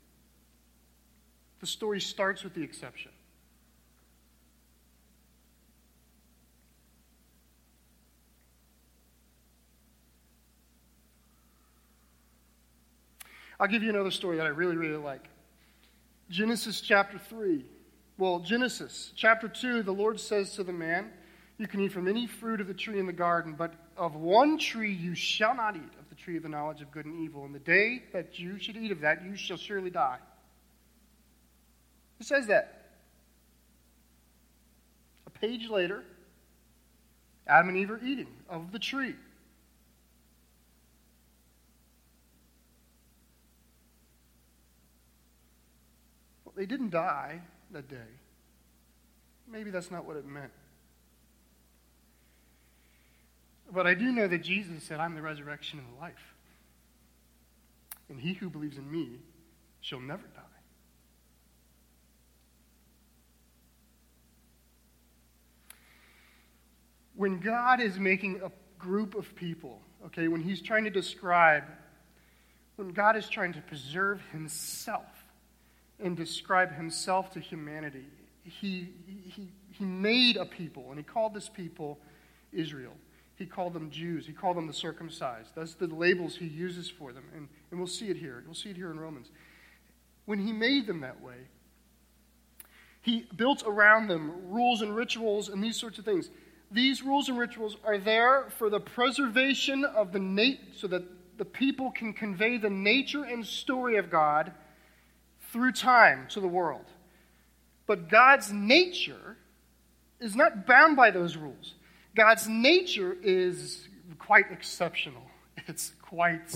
The 1.58 1.66
story 1.66 2.00
starts 2.00 2.44
with 2.44 2.54
the 2.54 2.62
exception. 2.62 3.10
I'll 13.58 13.66
give 13.66 13.82
you 13.82 13.90
another 13.90 14.12
story 14.12 14.36
that 14.36 14.46
I 14.46 14.50
really, 14.50 14.76
really 14.76 15.02
like. 15.02 15.28
Genesis 16.30 16.80
chapter 16.80 17.18
3. 17.18 17.64
Well, 18.18 18.38
Genesis 18.38 19.12
chapter 19.16 19.48
2, 19.48 19.82
the 19.82 19.90
Lord 19.90 20.20
says 20.20 20.54
to 20.54 20.62
the 20.62 20.72
man, 20.72 21.10
You 21.58 21.66
can 21.66 21.80
eat 21.80 21.90
from 21.90 22.06
any 22.06 22.28
fruit 22.28 22.60
of 22.60 22.68
the 22.68 22.74
tree 22.74 23.00
in 23.00 23.06
the 23.06 23.12
garden, 23.12 23.54
but 23.58 23.74
of 23.96 24.14
one 24.14 24.58
tree 24.58 24.92
you 24.92 25.16
shall 25.16 25.56
not 25.56 25.74
eat, 25.74 25.82
of 25.98 26.08
the 26.08 26.14
tree 26.14 26.36
of 26.36 26.44
the 26.44 26.48
knowledge 26.48 26.80
of 26.80 26.92
good 26.92 27.04
and 27.04 27.20
evil. 27.24 27.44
And 27.44 27.52
the 27.52 27.58
day 27.58 28.04
that 28.12 28.38
you 28.38 28.60
should 28.60 28.76
eat 28.76 28.92
of 28.92 29.00
that, 29.00 29.24
you 29.24 29.34
shall 29.34 29.56
surely 29.56 29.90
die. 29.90 30.18
Who 32.18 32.24
says 32.24 32.46
that? 32.46 32.90
A 35.26 35.30
page 35.30 35.68
later, 35.68 36.04
Adam 37.48 37.70
and 37.70 37.78
Eve 37.78 37.90
are 37.90 38.00
eating 38.04 38.28
of 38.48 38.70
the 38.70 38.78
tree. 38.78 39.16
Well, 46.44 46.54
they 46.56 46.66
didn't 46.66 46.90
die 46.90 47.40
that 47.72 47.88
day. 47.88 47.96
Maybe 49.50 49.70
that's 49.70 49.90
not 49.90 50.04
what 50.04 50.16
it 50.16 50.24
meant. 50.24 50.52
But 53.72 53.86
I 53.86 53.94
do 53.94 54.12
know 54.12 54.26
that 54.26 54.42
Jesus 54.42 54.82
said, 54.82 55.00
I'm 55.00 55.14
the 55.14 55.22
resurrection 55.22 55.78
and 55.78 55.88
the 55.96 56.00
life. 56.00 56.34
And 58.08 58.18
he 58.18 58.32
who 58.32 58.48
believes 58.48 58.78
in 58.78 58.90
me 58.90 59.18
shall 59.80 60.00
never 60.00 60.22
die. 60.22 60.42
When 67.14 67.40
God 67.40 67.80
is 67.80 67.98
making 67.98 68.40
a 68.44 68.50
group 68.78 69.14
of 69.14 69.34
people, 69.34 69.80
okay, 70.06 70.28
when 70.28 70.40
he's 70.40 70.62
trying 70.62 70.84
to 70.84 70.90
describe, 70.90 71.64
when 72.76 72.90
God 72.90 73.16
is 73.16 73.28
trying 73.28 73.52
to 73.54 73.60
preserve 73.60 74.22
himself, 74.32 75.04
and 76.00 76.16
describe 76.16 76.74
himself 76.74 77.30
to 77.32 77.40
humanity. 77.40 78.06
He, 78.44 78.88
he, 79.06 79.48
he 79.72 79.84
made 79.84 80.36
a 80.36 80.44
people, 80.44 80.86
and 80.90 80.98
he 80.98 81.02
called 81.02 81.34
this 81.34 81.48
people 81.48 81.98
Israel. 82.52 82.94
He 83.38 83.46
called 83.46 83.72
them 83.72 83.90
Jews. 83.90 84.26
He 84.26 84.32
called 84.32 84.56
them 84.56 84.66
the 84.66 84.72
circumcised. 84.72 85.50
That's 85.54 85.74
the 85.74 85.86
labels 85.86 86.34
he 86.34 86.46
uses 86.46 86.90
for 86.90 87.12
them. 87.12 87.22
And, 87.34 87.48
and 87.70 87.78
we'll 87.78 87.86
see 87.86 88.08
it 88.08 88.16
here. 88.16 88.42
We'll 88.44 88.54
see 88.54 88.70
it 88.70 88.76
here 88.76 88.90
in 88.90 88.98
Romans. 88.98 89.30
When 90.24 90.40
he 90.40 90.52
made 90.52 90.88
them 90.88 91.00
that 91.02 91.22
way, 91.22 91.36
he 93.00 93.26
built 93.36 93.62
around 93.64 94.08
them 94.08 94.50
rules 94.50 94.82
and 94.82 94.94
rituals 94.94 95.48
and 95.48 95.62
these 95.62 95.76
sorts 95.76 96.00
of 96.00 96.04
things. 96.04 96.30
These 96.72 97.02
rules 97.02 97.28
and 97.28 97.38
rituals 97.38 97.76
are 97.84 97.96
there 97.96 98.50
for 98.58 98.68
the 98.68 98.80
preservation 98.80 99.84
of 99.84 100.12
the 100.12 100.18
nat- 100.18 100.58
so 100.74 100.88
that 100.88 101.04
the 101.38 101.44
people 101.44 101.92
can 101.92 102.12
convey 102.12 102.58
the 102.58 102.68
nature 102.68 103.22
and 103.22 103.46
story 103.46 103.96
of 103.96 104.10
God 104.10 104.52
through 105.52 105.72
time 105.72 106.26
to 106.30 106.40
the 106.40 106.48
world. 106.48 106.86
But 107.86 108.10
God's 108.10 108.52
nature 108.52 109.36
is 110.18 110.34
not 110.34 110.66
bound 110.66 110.96
by 110.96 111.12
those 111.12 111.36
rules. 111.36 111.74
God's 112.18 112.48
nature 112.48 113.16
is 113.22 113.86
quite 114.18 114.50
exceptional, 114.50 115.22
it's 115.68 115.92
quite 116.02 116.52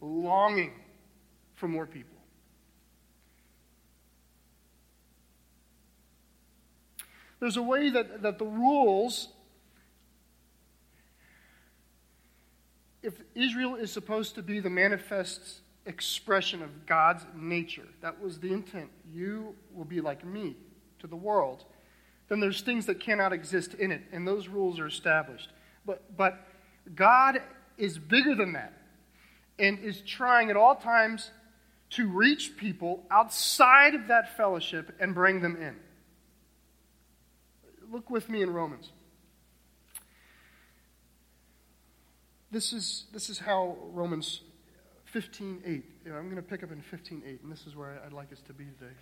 longing 0.00 0.72
for 1.56 1.66
more 1.66 1.84
people. 1.84 2.16
There's 7.40 7.56
a 7.56 7.62
way 7.62 7.90
that, 7.90 8.22
that 8.22 8.38
the 8.38 8.44
rules, 8.44 9.30
if 13.02 13.14
Israel 13.34 13.74
is 13.74 13.90
supposed 13.90 14.36
to 14.36 14.42
be 14.42 14.60
the 14.60 14.70
manifest 14.70 15.62
expression 15.86 16.62
of 16.62 16.86
God's 16.86 17.26
nature. 17.34 17.88
That 18.00 18.22
was 18.22 18.38
the 18.38 18.52
intent. 18.52 18.90
You 19.12 19.56
will 19.74 19.86
be 19.86 20.00
like 20.00 20.24
me 20.24 20.54
to 21.00 21.08
the 21.08 21.16
world. 21.16 21.64
Then 22.30 22.38
there's 22.38 22.62
things 22.62 22.86
that 22.86 23.00
cannot 23.00 23.32
exist 23.32 23.74
in 23.74 23.90
it, 23.90 24.02
and 24.12 24.26
those 24.26 24.46
rules 24.46 24.78
are 24.78 24.86
established. 24.86 25.50
But, 25.84 26.16
but 26.16 26.46
God 26.94 27.42
is 27.76 27.98
bigger 27.98 28.36
than 28.36 28.52
that 28.52 28.72
and 29.58 29.80
is 29.80 30.00
trying 30.02 30.48
at 30.48 30.56
all 30.56 30.76
times 30.76 31.32
to 31.90 32.06
reach 32.06 32.56
people 32.56 33.04
outside 33.10 33.96
of 33.96 34.06
that 34.06 34.36
fellowship 34.36 34.94
and 35.00 35.12
bring 35.12 35.40
them 35.40 35.56
in. 35.56 35.74
Look 37.92 38.08
with 38.08 38.28
me 38.28 38.42
in 38.42 38.52
Romans. 38.52 38.92
This 42.52 42.72
is, 42.72 43.06
this 43.12 43.28
is 43.28 43.40
how 43.40 43.76
Romans 43.92 44.42
15.8. 45.12 45.82
I'm 46.06 46.30
going 46.30 46.36
to 46.36 46.42
pick 46.42 46.62
up 46.62 46.70
in 46.70 46.80
15.8, 46.80 47.42
and 47.42 47.50
this 47.50 47.66
is 47.66 47.74
where 47.74 48.00
I'd 48.06 48.12
like 48.12 48.32
us 48.32 48.40
to 48.46 48.52
be 48.52 48.66
today. 48.78 48.92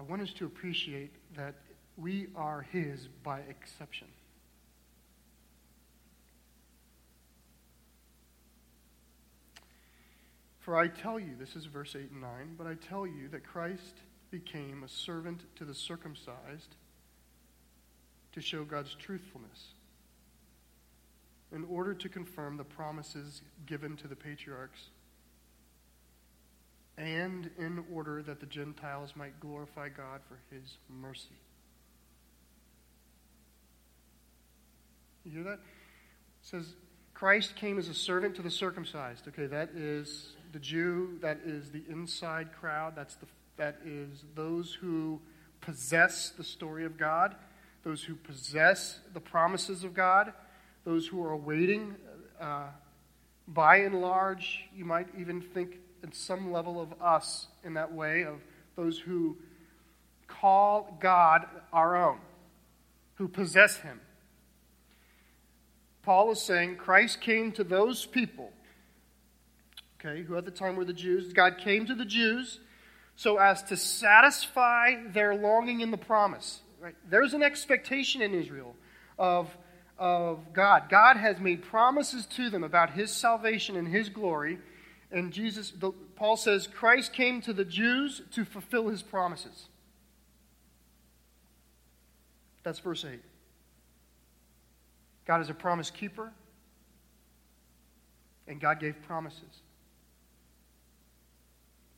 I 0.00 0.02
want 0.02 0.22
us 0.22 0.32
to 0.38 0.46
appreciate 0.46 1.12
that 1.36 1.56
we 1.98 2.28
are 2.34 2.62
His 2.72 3.06
by 3.22 3.40
exception. 3.40 4.06
For 10.60 10.78
I 10.78 10.88
tell 10.88 11.20
you, 11.20 11.32
this 11.38 11.54
is 11.54 11.66
verse 11.66 11.94
8 11.94 12.12
and 12.12 12.22
9, 12.22 12.30
but 12.56 12.66
I 12.66 12.76
tell 12.76 13.06
you 13.06 13.28
that 13.28 13.46
Christ 13.46 14.00
became 14.30 14.84
a 14.84 14.88
servant 14.88 15.42
to 15.56 15.66
the 15.66 15.74
circumcised 15.74 16.76
to 18.32 18.40
show 18.40 18.64
God's 18.64 18.94
truthfulness 18.94 19.74
in 21.52 21.64
order 21.64 21.92
to 21.92 22.08
confirm 22.08 22.56
the 22.56 22.64
promises 22.64 23.42
given 23.66 23.98
to 23.98 24.08
the 24.08 24.16
patriarchs 24.16 24.86
and 27.00 27.50
in 27.58 27.84
order 27.92 28.22
that 28.22 28.40
the 28.40 28.46
Gentiles 28.46 29.14
might 29.16 29.40
glorify 29.40 29.88
God 29.88 30.20
for 30.28 30.38
his 30.54 30.76
mercy. 30.88 31.40
You 35.24 35.32
hear 35.32 35.44
that? 35.44 35.54
It 35.54 35.60
says, 36.42 36.74
Christ 37.14 37.56
came 37.56 37.78
as 37.78 37.88
a 37.88 37.94
servant 37.94 38.36
to 38.36 38.42
the 38.42 38.50
circumcised. 38.50 39.26
Okay, 39.28 39.46
that 39.46 39.70
is 39.74 40.36
the 40.52 40.58
Jew, 40.58 41.18
that 41.22 41.40
is 41.44 41.70
the 41.70 41.82
inside 41.88 42.52
crowd, 42.52 42.94
that's 42.94 43.16
the, 43.16 43.26
that 43.56 43.78
is 43.84 44.24
those 44.34 44.74
who 44.74 45.20
possess 45.60 46.30
the 46.30 46.44
story 46.44 46.84
of 46.84 46.96
God 46.96 47.34
those 47.82 48.02
who 48.02 48.14
possess 48.14 49.00
the 49.14 49.20
promises 49.20 49.84
of 49.84 49.94
God, 49.94 50.32
those 50.84 51.06
who 51.06 51.22
are 51.22 51.32
awaiting. 51.32 51.96
Uh, 52.40 52.66
by 53.48 53.78
and 53.78 54.00
large, 54.00 54.64
you 54.74 54.84
might 54.84 55.08
even 55.18 55.40
think 55.40 55.78
in 56.02 56.12
some 56.12 56.52
level 56.52 56.80
of 56.80 56.92
us 57.00 57.46
in 57.64 57.74
that 57.74 57.92
way, 57.92 58.22
of 58.22 58.40
those 58.76 58.98
who 58.98 59.36
call 60.26 60.96
God 61.00 61.46
our 61.72 61.96
own, 61.96 62.18
who 63.14 63.28
possess 63.28 63.76
Him. 63.78 64.00
Paul 66.02 66.30
is 66.32 66.40
saying 66.40 66.76
Christ 66.76 67.20
came 67.20 67.52
to 67.52 67.64
those 67.64 68.06
people, 68.06 68.50
okay, 70.00 70.22
who 70.22 70.36
at 70.36 70.44
the 70.44 70.50
time 70.50 70.76
were 70.76 70.84
the 70.84 70.92
Jews. 70.92 71.32
God 71.32 71.58
came 71.58 71.86
to 71.86 71.94
the 71.94 72.06
Jews 72.06 72.60
so 73.16 73.36
as 73.36 73.62
to 73.64 73.76
satisfy 73.76 74.94
their 75.08 75.34
longing 75.34 75.80
in 75.80 75.90
the 75.90 75.98
promise. 75.98 76.60
Right? 76.80 76.94
There's 77.10 77.34
an 77.34 77.42
expectation 77.42 78.22
in 78.22 78.32
Israel 78.32 78.74
of, 79.18 79.54
of 79.98 80.54
God. 80.54 80.84
God 80.88 81.18
has 81.18 81.38
made 81.38 81.62
promises 81.62 82.24
to 82.36 82.48
them 82.48 82.64
about 82.64 82.92
his 82.94 83.10
salvation 83.10 83.76
and 83.76 83.86
his 83.86 84.08
glory. 84.08 84.58
And 85.12 85.32
Jesus, 85.32 85.72
the, 85.72 85.90
Paul 86.14 86.36
says, 86.36 86.66
Christ 86.66 87.12
came 87.12 87.40
to 87.42 87.52
the 87.52 87.64
Jews 87.64 88.22
to 88.32 88.44
fulfill 88.44 88.88
his 88.88 89.02
promises. 89.02 89.68
That's 92.62 92.78
verse 92.78 93.04
8. 93.04 93.20
God 95.26 95.40
is 95.40 95.50
a 95.50 95.54
promise 95.54 95.90
keeper, 95.90 96.32
And 98.46 98.60
God 98.60 98.80
gave 98.80 99.00
promises. 99.02 99.62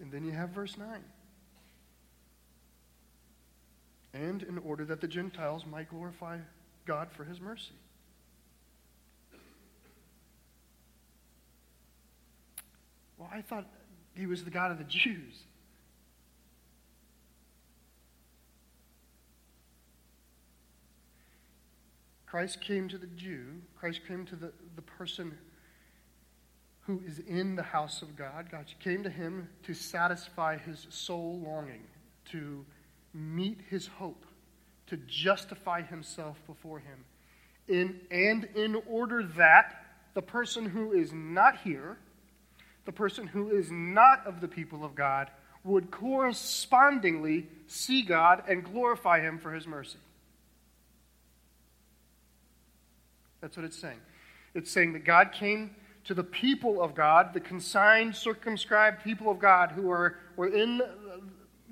And 0.00 0.10
then 0.10 0.24
you 0.24 0.32
have 0.32 0.50
verse 0.50 0.76
9. 0.76 0.86
And 4.14 4.42
in 4.42 4.58
order 4.58 4.84
that 4.84 5.00
the 5.00 5.08
Gentiles 5.08 5.64
might 5.64 5.88
glorify 5.88 6.38
God 6.84 7.10
for 7.10 7.24
his 7.24 7.40
mercy. 7.40 7.72
Well, 13.22 13.30
I 13.32 13.40
thought 13.40 13.66
he 14.16 14.26
was 14.26 14.42
the 14.42 14.50
God 14.50 14.72
of 14.72 14.78
the 14.78 14.84
Jews. 14.84 15.44
Christ 22.26 22.60
came 22.60 22.88
to 22.88 22.98
the 22.98 23.06
Jew, 23.06 23.60
Christ 23.78 24.00
came 24.08 24.26
to 24.26 24.34
the, 24.34 24.52
the 24.74 24.82
person 24.82 25.38
who 26.80 27.00
is 27.06 27.20
in 27.20 27.54
the 27.54 27.62
house 27.62 28.02
of 28.02 28.16
God. 28.16 28.50
God 28.50 28.64
came 28.80 29.04
to 29.04 29.10
him 29.10 29.48
to 29.62 29.74
satisfy 29.74 30.56
his 30.56 30.88
soul 30.90 31.40
longing, 31.46 31.84
to 32.32 32.66
meet 33.14 33.60
his 33.68 33.86
hope, 33.86 34.26
to 34.88 34.96
justify 34.96 35.82
himself 35.82 36.38
before 36.48 36.80
him. 36.80 37.04
In, 37.68 38.00
and 38.10 38.48
in 38.56 38.82
order 38.88 39.22
that 39.36 39.76
the 40.14 40.22
person 40.22 40.66
who 40.66 40.90
is 40.90 41.12
not 41.12 41.58
here, 41.58 41.98
the 42.84 42.92
person 42.92 43.26
who 43.26 43.50
is 43.50 43.70
not 43.70 44.26
of 44.26 44.40
the 44.40 44.48
people 44.48 44.84
of 44.84 44.94
God, 44.94 45.30
would 45.64 45.90
correspondingly 45.90 47.46
see 47.66 48.02
God 48.02 48.42
and 48.48 48.64
glorify 48.64 49.20
him 49.20 49.38
for 49.38 49.52
his 49.52 49.66
mercy. 49.66 49.98
That's 53.40 53.56
what 53.56 53.64
it's 53.64 53.78
saying. 53.78 54.00
It's 54.54 54.70
saying 54.70 54.92
that 54.94 55.04
God 55.04 55.32
came 55.32 55.74
to 56.04 56.14
the 56.14 56.24
people 56.24 56.82
of 56.82 56.94
God, 56.94 57.32
the 57.32 57.40
consigned, 57.40 58.16
circumscribed 58.16 59.04
people 59.04 59.30
of 59.30 59.38
God 59.38 59.70
who 59.72 59.82
were, 59.82 60.16
were 60.36 60.48
in 60.48 60.82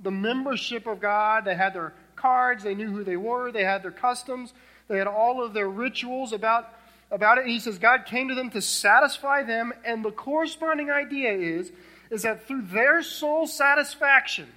the 0.03 0.11
membership 0.11 0.87
of 0.87 1.01
God. 1.01 1.45
They 1.45 1.57
had 1.57 1.75
their 1.75 1.95
cards, 2.15 2.63
they 2.63 2.75
knew 2.75 2.91
who 2.91 3.03
they 3.03 3.17
were, 3.17 3.51
they 3.51 3.65
had 3.65 3.83
their 3.83 3.91
customs, 3.91 4.53
they 4.89 4.99
had 4.99 5.07
all 5.07 5.43
of 5.45 5.53
their 5.53 5.69
rituals 5.69 6.33
about, 6.33 6.73
about 7.11 7.39
it. 7.39 7.43
And 7.43 7.51
he 7.51 7.61
says 7.61 7.79
God 7.79 8.07
came 8.07 8.29
to 8.29 8.35
them 8.35 8.51
to 8.51 8.63
satisfy 8.63 9.43
them, 9.43 9.73
and 9.85 10.05
the 10.05 10.11
corresponding 10.11 10.91
idea 10.91 11.33
is, 11.33 11.73
is 12.11 12.23
that 12.23 12.47
through 12.47 12.63
their 12.63 13.03
soul 13.03 13.47
satisfaction, 13.47 14.49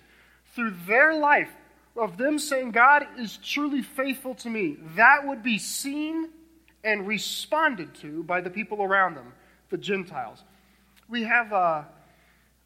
through 0.56 0.74
their 0.88 1.16
life, 1.16 1.50
of 1.96 2.18
them 2.18 2.40
saying, 2.40 2.72
God 2.72 3.06
is 3.20 3.38
truly 3.38 3.82
faithful 3.82 4.34
to 4.36 4.50
me, 4.50 4.78
that 4.96 5.28
would 5.28 5.44
be 5.44 5.60
seen 5.60 6.30
and 6.84 7.08
responded 7.08 7.94
to 7.96 8.24
by 8.24 8.42
the 8.42 8.50
people 8.50 8.82
around 8.82 9.16
them, 9.16 9.34
the 9.70 9.78
Gentiles. 9.78 10.44
We 11.08 11.24
have 11.24 11.52
a, 11.52 11.88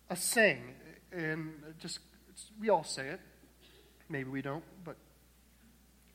a 0.10 0.15
saying, 0.15 0.63
and 1.12 1.51
just 1.79 2.00
we 2.60 2.70
all 2.70 2.84
say 2.84 3.08
it. 3.10 3.20
Maybe 4.10 4.29
we 4.29 4.41
don't, 4.41 4.63
but 4.86 4.96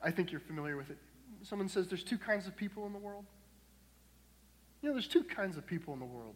I 0.02 0.10
think 0.10 0.32
you're 0.32 0.40
familiar 0.40 0.76
with 0.76 0.90
it. 0.90 0.96
Someone 1.42 1.68
says 1.68 1.88
there's 1.88 2.04
two 2.04 2.18
kinds 2.18 2.46
of 2.46 2.56
people 2.56 2.86
in 2.86 2.92
the 2.92 2.98
world. 2.98 3.24
You 4.82 4.88
know, 4.88 4.94
there's 4.94 5.08
two 5.08 5.24
kinds 5.24 5.56
of 5.56 5.66
people 5.66 5.94
in 5.94 6.00
the 6.00 6.06
world. 6.06 6.34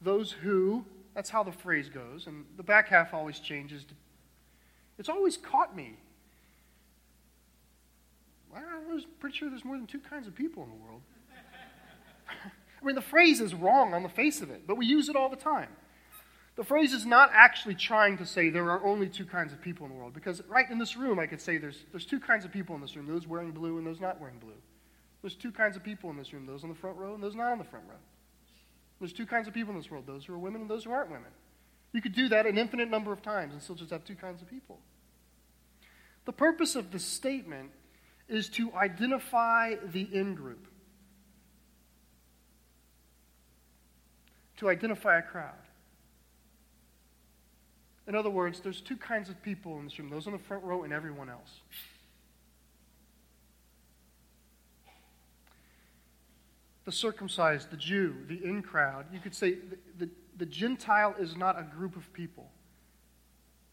Those 0.00 0.30
who, 0.30 0.84
that's 1.14 1.30
how 1.30 1.42
the 1.42 1.52
phrase 1.52 1.88
goes, 1.88 2.26
and 2.26 2.44
the 2.56 2.62
back 2.62 2.88
half 2.88 3.12
always 3.12 3.40
changes. 3.40 3.84
It's 4.98 5.08
always 5.08 5.36
caught 5.36 5.76
me 5.76 5.96
I 8.56 8.92
was 8.92 9.04
pretty 9.20 9.36
sure 9.36 9.50
there's 9.50 9.64
more 9.64 9.76
than 9.76 9.86
two 9.86 10.00
kinds 10.00 10.26
of 10.26 10.34
people 10.34 10.62
in 10.62 10.70
the 10.70 10.76
world. 10.76 11.02
I 12.82 12.84
mean, 12.84 12.94
the 12.94 13.02
phrase 13.02 13.40
is 13.40 13.54
wrong 13.54 13.94
on 13.94 14.02
the 14.02 14.08
face 14.08 14.40
of 14.40 14.50
it, 14.50 14.66
but 14.66 14.76
we 14.76 14.86
use 14.86 15.08
it 15.08 15.16
all 15.16 15.28
the 15.28 15.36
time. 15.36 15.68
The 16.56 16.64
phrase 16.64 16.94
is 16.94 17.04
not 17.04 17.30
actually 17.34 17.74
trying 17.74 18.16
to 18.16 18.24
say 18.24 18.48
there 18.48 18.70
are 18.70 18.82
only 18.82 19.08
two 19.08 19.26
kinds 19.26 19.52
of 19.52 19.60
people 19.60 19.84
in 19.84 19.92
the 19.92 19.98
world, 19.98 20.14
because 20.14 20.42
right 20.48 20.68
in 20.70 20.78
this 20.78 20.96
room, 20.96 21.18
I 21.18 21.26
could 21.26 21.40
say 21.40 21.58
there's, 21.58 21.84
there's 21.92 22.06
two 22.06 22.20
kinds 22.20 22.46
of 22.46 22.52
people 22.52 22.74
in 22.74 22.80
this 22.80 22.96
room 22.96 23.06
those 23.06 23.26
wearing 23.26 23.50
blue 23.50 23.76
and 23.76 23.86
those 23.86 24.00
not 24.00 24.20
wearing 24.20 24.38
blue. 24.38 24.54
There's 25.26 25.34
two 25.34 25.50
kinds 25.50 25.74
of 25.74 25.82
people 25.82 26.08
in 26.10 26.16
this 26.16 26.32
room 26.32 26.46
those 26.46 26.62
on 26.62 26.68
the 26.68 26.76
front 26.76 26.98
row 26.98 27.12
and 27.12 27.20
those 27.20 27.34
not 27.34 27.50
on 27.50 27.58
the 27.58 27.64
front 27.64 27.84
row. 27.88 27.96
There's 29.00 29.12
two 29.12 29.26
kinds 29.26 29.48
of 29.48 29.54
people 29.54 29.72
in 29.72 29.76
this 29.76 29.90
world 29.90 30.06
those 30.06 30.24
who 30.24 30.32
are 30.32 30.38
women 30.38 30.60
and 30.60 30.70
those 30.70 30.84
who 30.84 30.92
aren't 30.92 31.10
women. 31.10 31.32
You 31.92 32.00
could 32.00 32.14
do 32.14 32.28
that 32.28 32.46
an 32.46 32.56
infinite 32.56 32.88
number 32.88 33.12
of 33.12 33.22
times 33.22 33.52
and 33.52 33.60
still 33.60 33.74
just 33.74 33.90
have 33.90 34.04
two 34.04 34.14
kinds 34.14 34.40
of 34.40 34.48
people. 34.48 34.78
The 36.26 36.32
purpose 36.32 36.76
of 36.76 36.92
this 36.92 37.04
statement 37.04 37.72
is 38.28 38.48
to 38.50 38.72
identify 38.74 39.74
the 39.84 40.02
in 40.02 40.36
group, 40.36 40.68
to 44.58 44.68
identify 44.68 45.18
a 45.18 45.22
crowd. 45.22 45.54
In 48.06 48.14
other 48.14 48.30
words, 48.30 48.60
there's 48.60 48.80
two 48.80 48.96
kinds 48.96 49.28
of 49.28 49.42
people 49.42 49.76
in 49.80 49.86
this 49.86 49.98
room 49.98 50.08
those 50.08 50.28
on 50.28 50.34
the 50.34 50.38
front 50.38 50.62
row 50.62 50.84
and 50.84 50.92
everyone 50.92 51.28
else. 51.28 51.50
The 56.86 56.92
circumcised, 56.92 57.70
the 57.70 57.76
Jew, 57.76 58.14
the 58.26 58.42
in 58.42 58.62
crowd, 58.62 59.06
you 59.12 59.20
could 59.20 59.34
say 59.34 59.56
the, 59.98 60.06
the, 60.06 60.10
the 60.38 60.46
Gentile 60.46 61.14
is 61.18 61.36
not 61.36 61.58
a 61.58 61.62
group 61.62 61.96
of 61.96 62.10
people. 62.14 62.48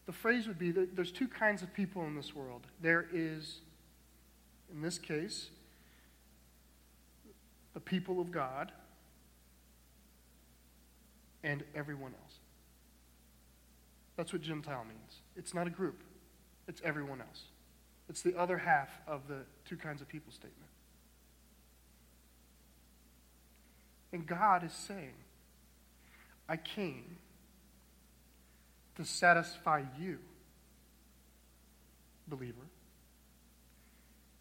The 0.06 0.12
phrase 0.12 0.46
would 0.46 0.58
be 0.58 0.70
there's 0.70 1.10
two 1.10 1.28
kinds 1.28 1.62
of 1.62 1.72
people 1.72 2.04
in 2.04 2.14
this 2.14 2.34
world 2.34 2.66
there 2.82 3.06
is 3.12 3.60
in 4.74 4.82
this 4.82 4.98
case, 4.98 5.50
the 7.74 7.80
people 7.80 8.20
of 8.20 8.30
God 8.30 8.72
and 11.42 11.62
everyone 11.74 12.12
else. 12.22 12.34
That's 14.16 14.32
what 14.32 14.42
Gentile 14.42 14.84
means. 14.84 15.20
It's 15.36 15.54
not 15.54 15.66
a 15.66 15.70
group, 15.70 16.02
it's 16.68 16.80
everyone 16.84 17.20
else. 17.20 17.44
It's 18.08 18.22
the 18.22 18.38
other 18.38 18.58
half 18.58 19.00
of 19.06 19.28
the 19.28 19.40
two 19.64 19.76
kinds 19.76 20.02
of 20.02 20.08
people 20.08 20.32
statement. 20.32 20.70
And 24.14 24.26
God 24.26 24.64
is 24.64 24.72
saying, 24.72 25.12
I 26.48 26.56
came 26.56 27.18
to 28.96 29.04
satisfy 29.04 29.82
you, 29.98 30.18
believer 32.26 32.64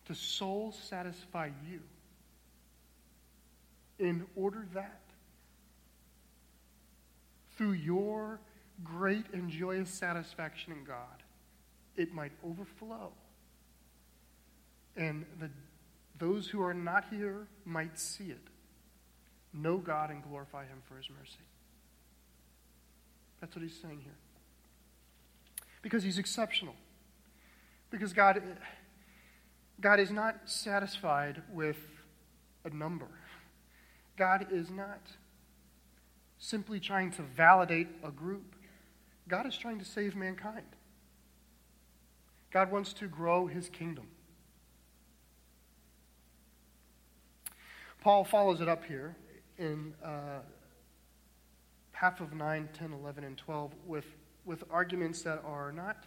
to 0.05 0.15
soul 0.15 0.73
satisfy 0.89 1.49
you 1.69 1.79
in 3.99 4.25
order 4.35 4.67
that 4.73 4.99
through 7.57 7.71
your 7.71 8.39
great 8.83 9.25
and 9.33 9.49
joyous 9.49 9.89
satisfaction 9.89 10.73
in 10.73 10.83
God, 10.83 11.23
it 11.95 12.13
might 12.13 12.31
overflow. 12.43 13.11
And 14.97 15.25
the, 15.39 15.49
those 16.19 16.47
who 16.47 16.61
are 16.61 16.73
not 16.73 17.05
here 17.09 17.47
might 17.65 17.97
see 17.99 18.25
it, 18.25 18.41
know 19.53 19.77
God, 19.77 20.09
and 20.09 20.23
glorify 20.23 20.63
Him 20.63 20.81
for 20.87 20.97
His 20.97 21.09
mercy. 21.09 21.39
That's 23.39 23.55
what 23.55 23.63
He's 23.63 23.79
saying 23.81 24.01
here. 24.03 24.15
Because 25.81 26.03
He's 26.03 26.17
exceptional. 26.17 26.75
Because 27.89 28.13
God 28.13 28.41
God 29.79 29.99
is 29.99 30.11
not 30.11 30.35
satisfied 30.45 31.41
with 31.51 31.77
a 32.63 32.69
number. 32.69 33.07
God 34.15 34.47
is 34.51 34.69
not 34.69 35.01
simply 36.37 36.79
trying 36.79 37.11
to 37.11 37.21
validate 37.21 37.87
a 38.03 38.11
group. 38.11 38.55
God 39.27 39.45
is 39.45 39.57
trying 39.57 39.79
to 39.79 39.85
save 39.85 40.15
mankind. 40.15 40.65
God 42.51 42.71
wants 42.71 42.93
to 42.93 43.07
grow 43.07 43.47
his 43.47 43.69
kingdom. 43.69 44.07
Paul 48.01 48.23
follows 48.23 48.61
it 48.61 48.69
up 48.69 48.85
here 48.85 49.15
in 49.63 49.93
uh, 50.03 50.39
half 51.91 52.21
of 52.21 52.33
9, 52.33 52.69
10, 52.77 52.93
11, 52.93 53.23
and 53.23 53.37
12 53.37 53.71
with, 53.87 54.05
with 54.45 54.63
arguments 54.69 55.21
that 55.23 55.41
are 55.45 55.71
not 55.71 56.05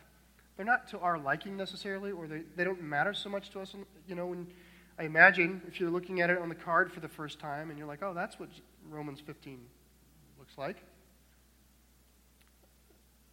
they're 0.57 0.64
not 0.64 0.88
to 0.88 0.99
our 1.01 1.19
liking 1.19 1.57
necessarily, 1.57 2.11
or 2.12 2.27
they, 2.27 2.40
they 2.57 2.64
don't 2.64 2.83
matter 2.83 3.12
so 3.12 3.29
much 3.29 3.51
to 3.51 3.61
us. 3.61 3.75
You 4.09 4.14
know, 4.14 4.27
when 4.27 4.47
I 4.99 5.05
imagine 5.05 5.61
if 5.69 5.79
you're 5.79 5.90
looking 5.90 6.23
at 6.23 6.31
it 6.31 6.38
on 6.38 6.49
the 6.49 6.55
card 6.55 6.90
for 6.90 7.01
the 7.01 7.09
first 7.09 7.38
time 7.38 7.69
and 7.69 7.79
you're 7.79 7.87
like, 7.87 8.03
oh, 8.03 8.14
that's 8.14 8.40
what 8.40 8.49
Romans 8.88 9.21
15 9.21 9.61
looks 10.38 10.57
like. 10.57 10.77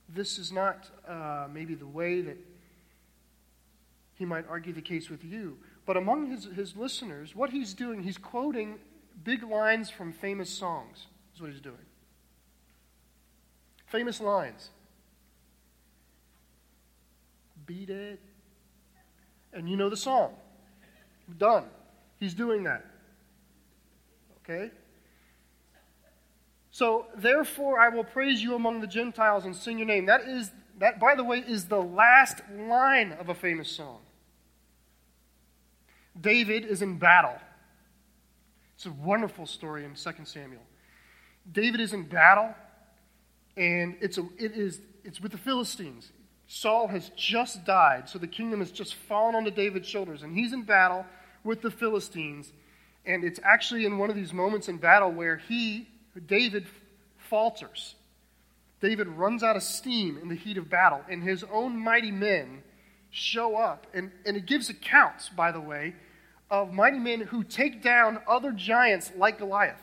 This 0.10 0.38
is 0.38 0.52
not 0.52 0.90
uh, 1.08 1.48
maybe 1.52 1.76
the 1.76 1.88
way 1.88 2.20
that 2.22 2.38
he 4.16 4.26
might 4.26 4.46
argue 4.50 4.74
the 4.74 4.82
case 4.82 5.10
with 5.10 5.24
you. 5.24 5.58
But 5.86 5.96
among 5.96 6.30
his, 6.30 6.44
his 6.56 6.76
listeners, 6.76 7.34
what 7.34 7.52
he's 7.52 7.74
doing, 7.74 8.04
he's 8.04 8.18
quoting 8.18 8.80
big 9.24 9.44
lines 9.44 9.90
from 9.90 10.14
famous 10.14 10.50
songs, 10.50 11.08
is 11.36 11.42
what 11.42 11.52
he's 11.52 11.62
doing. 11.62 11.78
Famous 13.88 14.20
lines 14.20 14.70
beat 17.66 17.90
it. 17.90 18.20
And 19.52 19.70
you 19.70 19.78
know 19.78 19.90
the 19.90 19.98
song. 19.98 20.34
Done. 21.38 21.66
He's 22.20 22.34
doing 22.34 22.64
that. 22.64 22.86
Okay? 24.40 24.72
So, 26.72 27.06
therefore, 27.16 27.80
I 27.80 27.90
will 27.90 28.04
praise 28.04 28.42
you 28.42 28.56
among 28.56 28.82
the 28.82 28.88
Gentiles 28.88 29.46
and 29.46 29.56
sing 29.56 29.78
your 29.78 29.88
name. 29.88 30.08
That 30.08 30.22
is, 30.22 30.52
that, 30.80 31.00
by 31.00 31.16
the 31.16 31.24
way, 31.24 31.44
is 31.48 31.66
the 31.66 31.82
last 31.82 32.42
line 32.52 33.12
of 33.12 33.30
a 33.30 33.36
famous 33.36 33.70
song. 33.70 34.00
David 36.20 36.66
is 36.66 36.82
in 36.82 36.98
battle. 36.98 37.38
It's 38.76 38.86
a 38.86 38.92
wonderful 38.92 39.46
story 39.46 39.86
in 39.86 39.96
2 39.96 40.12
Samuel. 40.26 40.62
David 41.52 41.82
is 41.82 41.94
in 41.94 42.04
battle, 42.04 42.54
and 43.58 43.96
it's, 44.02 44.18
a, 44.18 44.22
it 44.38 44.54
is, 44.54 44.80
it's 45.04 45.22
with 45.22 45.32
the 45.32 45.38
Philistines. 45.38 46.12
Saul 46.48 46.88
has 46.88 47.10
just 47.16 47.66
died, 47.66 48.10
so 48.10 48.20
the 48.20 48.28
kingdom 48.28 48.60
has 48.60 48.72
just 48.72 48.96
fallen 48.96 49.36
onto 49.36 49.52
David's 49.52 49.88
shoulders, 49.88 50.24
and 50.24 50.36
he's 50.36 50.54
in 50.54 50.64
battle 50.64 51.06
with 51.44 51.62
the 51.62 51.72
Philistines. 51.72 52.52
And 53.06 53.24
it's 53.24 53.40
actually 53.44 53.86
in 53.86 53.98
one 53.98 54.10
of 54.10 54.16
these 54.16 54.34
moments 54.34 54.70
in 54.70 54.78
battle 54.78 55.12
where 55.12 55.38
he, 55.38 55.88
David, 56.26 56.68
falters. 57.18 57.96
David 58.82 59.08
runs 59.08 59.44
out 59.44 59.56
of 59.56 59.64
steam 59.64 60.18
in 60.22 60.30
the 60.30 60.36
heat 60.36 60.58
of 60.58 60.70
battle, 60.70 61.02
and 61.10 61.24
his 61.24 61.44
own 61.52 61.78
mighty 61.78 62.12
men 62.12 62.64
show 63.12 63.56
up. 63.56 63.88
And, 63.94 64.12
and 64.26 64.36
it 64.36 64.46
gives 64.46 64.70
accounts, 64.70 65.30
by 65.30 65.52
the 65.52 65.62
way, 65.62 65.96
of 66.54 66.72
mighty 66.72 67.00
men 67.00 67.20
who 67.20 67.44
take 67.44 67.82
down 67.82 68.20
other 68.28 68.52
giants 68.52 69.12
like 69.18 69.40
Goliath. 69.40 69.82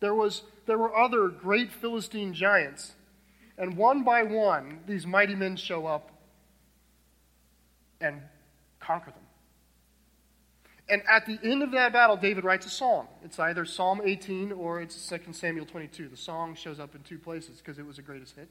There, 0.00 0.14
was, 0.14 0.42
there 0.64 0.78
were 0.78 0.96
other 0.96 1.28
great 1.28 1.70
Philistine 1.70 2.32
giants, 2.32 2.92
and 3.58 3.76
one 3.76 4.02
by 4.02 4.22
one, 4.22 4.80
these 4.86 5.06
mighty 5.06 5.34
men 5.34 5.56
show 5.56 5.84
up 5.86 6.10
and 8.00 8.22
conquer 8.80 9.10
them. 9.10 9.20
And 10.88 11.02
at 11.06 11.26
the 11.26 11.38
end 11.44 11.62
of 11.62 11.72
that 11.72 11.92
battle, 11.92 12.16
David 12.16 12.44
writes 12.44 12.64
a 12.64 12.70
song. 12.70 13.06
It's 13.22 13.38
either 13.38 13.66
Psalm 13.66 14.00
18 14.02 14.52
or 14.52 14.80
it's 14.80 15.06
2 15.06 15.32
Samuel 15.32 15.66
22. 15.66 16.08
The 16.08 16.16
song 16.16 16.54
shows 16.54 16.80
up 16.80 16.94
in 16.94 17.02
two 17.02 17.18
places 17.18 17.58
because 17.58 17.78
it 17.78 17.86
was 17.86 17.96
the 17.96 18.02
greatest 18.02 18.36
hit. 18.36 18.48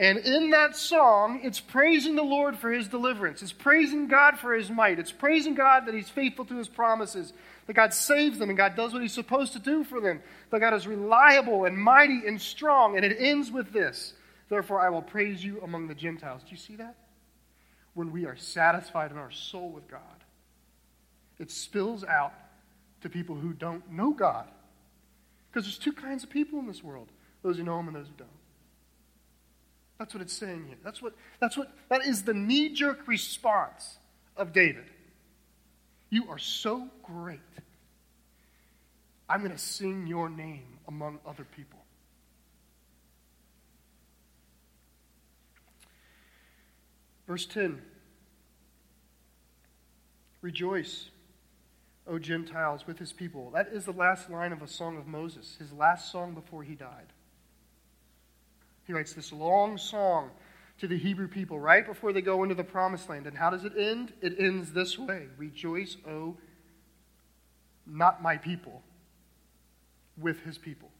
And 0.00 0.20
in 0.20 0.48
that 0.52 0.76
song, 0.76 1.40
it's 1.42 1.60
praising 1.60 2.16
the 2.16 2.22
Lord 2.22 2.56
for 2.56 2.72
his 2.72 2.88
deliverance. 2.88 3.42
It's 3.42 3.52
praising 3.52 4.08
God 4.08 4.38
for 4.38 4.54
his 4.54 4.70
might. 4.70 4.98
It's 4.98 5.12
praising 5.12 5.54
God 5.54 5.84
that 5.84 5.94
he's 5.94 6.08
faithful 6.08 6.46
to 6.46 6.56
his 6.56 6.68
promises, 6.68 7.34
that 7.66 7.74
God 7.74 7.92
saves 7.92 8.38
them 8.38 8.48
and 8.48 8.56
God 8.56 8.76
does 8.76 8.94
what 8.94 9.02
he's 9.02 9.12
supposed 9.12 9.52
to 9.52 9.58
do 9.58 9.84
for 9.84 10.00
them, 10.00 10.22
that 10.48 10.60
God 10.60 10.72
is 10.72 10.86
reliable 10.86 11.66
and 11.66 11.76
mighty 11.76 12.22
and 12.26 12.40
strong. 12.40 12.96
And 12.96 13.04
it 13.04 13.18
ends 13.20 13.50
with 13.50 13.74
this 13.74 14.14
Therefore, 14.48 14.80
I 14.80 14.88
will 14.88 15.02
praise 15.02 15.44
you 15.44 15.60
among 15.60 15.86
the 15.86 15.94
Gentiles. 15.94 16.42
Do 16.44 16.50
you 16.50 16.56
see 16.56 16.76
that? 16.76 16.96
When 17.92 18.10
we 18.10 18.24
are 18.24 18.36
satisfied 18.36 19.10
in 19.10 19.18
our 19.18 19.30
soul 19.30 19.68
with 19.68 19.86
God, 19.86 20.00
it 21.38 21.50
spills 21.50 22.04
out 22.04 22.32
to 23.02 23.10
people 23.10 23.36
who 23.36 23.52
don't 23.52 23.92
know 23.92 24.12
God. 24.12 24.48
Because 25.50 25.66
there's 25.66 25.78
two 25.78 25.92
kinds 25.92 26.24
of 26.24 26.30
people 26.30 26.58
in 26.58 26.66
this 26.66 26.82
world 26.82 27.08
those 27.42 27.58
who 27.58 27.64
know 27.64 27.78
Him 27.78 27.88
and 27.88 27.96
those 27.96 28.06
who 28.06 28.14
don't. 28.16 28.39
That's 30.00 30.14
what 30.14 30.22
it's 30.22 30.32
saying 30.32 30.64
here. 30.66 30.78
That's 30.82 31.02
what, 31.02 31.12
that's 31.40 31.58
what, 31.58 31.76
that 31.90 32.06
is 32.06 32.22
the 32.22 32.32
knee 32.32 32.70
jerk 32.70 33.06
response 33.06 33.98
of 34.34 34.54
David. 34.54 34.86
You 36.08 36.30
are 36.30 36.38
so 36.38 36.88
great. 37.02 37.38
I'm 39.28 39.40
going 39.40 39.52
to 39.52 39.58
sing 39.58 40.06
your 40.06 40.30
name 40.30 40.78
among 40.88 41.18
other 41.26 41.44
people. 41.44 41.78
Verse 47.26 47.44
10 47.44 47.82
Rejoice 50.40 51.10
O 52.06 52.18
Gentiles, 52.18 52.86
with 52.86 52.98
his 52.98 53.12
people. 53.12 53.50
That 53.50 53.68
is 53.70 53.84
the 53.84 53.92
last 53.92 54.30
line 54.30 54.52
of 54.52 54.62
a 54.62 54.66
song 54.66 54.96
of 54.96 55.06
Moses, 55.06 55.56
his 55.58 55.74
last 55.74 56.10
song 56.10 56.32
before 56.32 56.62
he 56.62 56.74
died. 56.74 57.12
He 58.90 58.94
writes 58.94 59.12
this 59.12 59.32
long 59.32 59.78
song 59.78 60.30
to 60.78 60.88
the 60.88 60.98
Hebrew 60.98 61.28
people 61.28 61.60
right 61.60 61.86
before 61.86 62.12
they 62.12 62.20
go 62.20 62.42
into 62.42 62.56
the 62.56 62.64
promised 62.64 63.08
land. 63.08 63.28
And 63.28 63.38
how 63.38 63.48
does 63.48 63.64
it 63.64 63.74
end? 63.78 64.12
It 64.20 64.34
ends 64.36 64.72
this 64.72 64.98
way 64.98 65.28
Rejoice, 65.38 65.96
O 66.08 66.36
not 67.86 68.20
my 68.20 68.36
people, 68.36 68.82
with 70.18 70.40
his 70.40 70.58
people. 70.58 70.90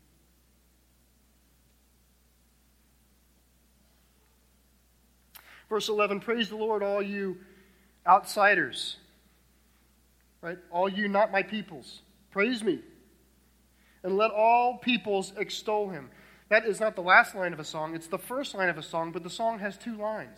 Verse 5.69 5.89
11 5.89 6.21
Praise 6.21 6.49
the 6.49 6.55
Lord, 6.55 6.85
all 6.85 7.03
you 7.03 7.39
outsiders 8.07 8.99
right? 10.43 10.59
All 10.71 10.89
you 10.89 11.09
not 11.09 11.33
my 11.33 11.43
peoples, 11.43 12.03
praise 12.31 12.63
me. 12.63 12.79
And 14.05 14.17
let 14.17 14.31
all 14.31 14.79
peoples 14.79 15.33
extol 15.37 15.91
him. 15.91 16.09
That 16.51 16.67
is 16.67 16.81
not 16.81 16.97
the 16.97 17.01
last 17.01 17.35
line 17.35 17.53
of 17.53 17.61
a 17.61 17.65
song, 17.65 17.95
it's 17.95 18.09
the 18.09 18.19
first 18.19 18.55
line 18.55 18.69
of 18.69 18.77
a 18.77 18.83
song, 18.83 19.13
but 19.13 19.23
the 19.23 19.31
song 19.31 19.61
has 19.61 19.79
two 19.79 19.97
lines. 19.97 20.37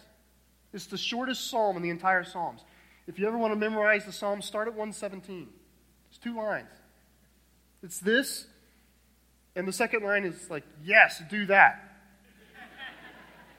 It's 0.72 0.87
the 0.87 0.98
shortest 0.98 1.51
psalm 1.51 1.77
in 1.77 1.83
the 1.83 1.90
entire 1.90 2.25
Psalms. 2.25 2.61
If 3.07 3.18
you 3.18 3.27
ever 3.27 3.37
want 3.37 3.53
to 3.53 3.59
memorize 3.59 4.05
the 4.05 4.12
psalm, 4.12 4.40
start 4.40 4.68
at 4.68 4.75
117. 4.75 5.48
It's 6.09 6.18
two 6.18 6.37
lines. 6.37 6.68
It's 7.83 7.98
this, 7.98 8.46
and 9.57 9.66
the 9.66 9.72
second 9.72 10.05
line 10.05 10.25
is 10.25 10.48
like, 10.48 10.62
yes, 10.85 11.20
do 11.29 11.46
that. 11.46 11.83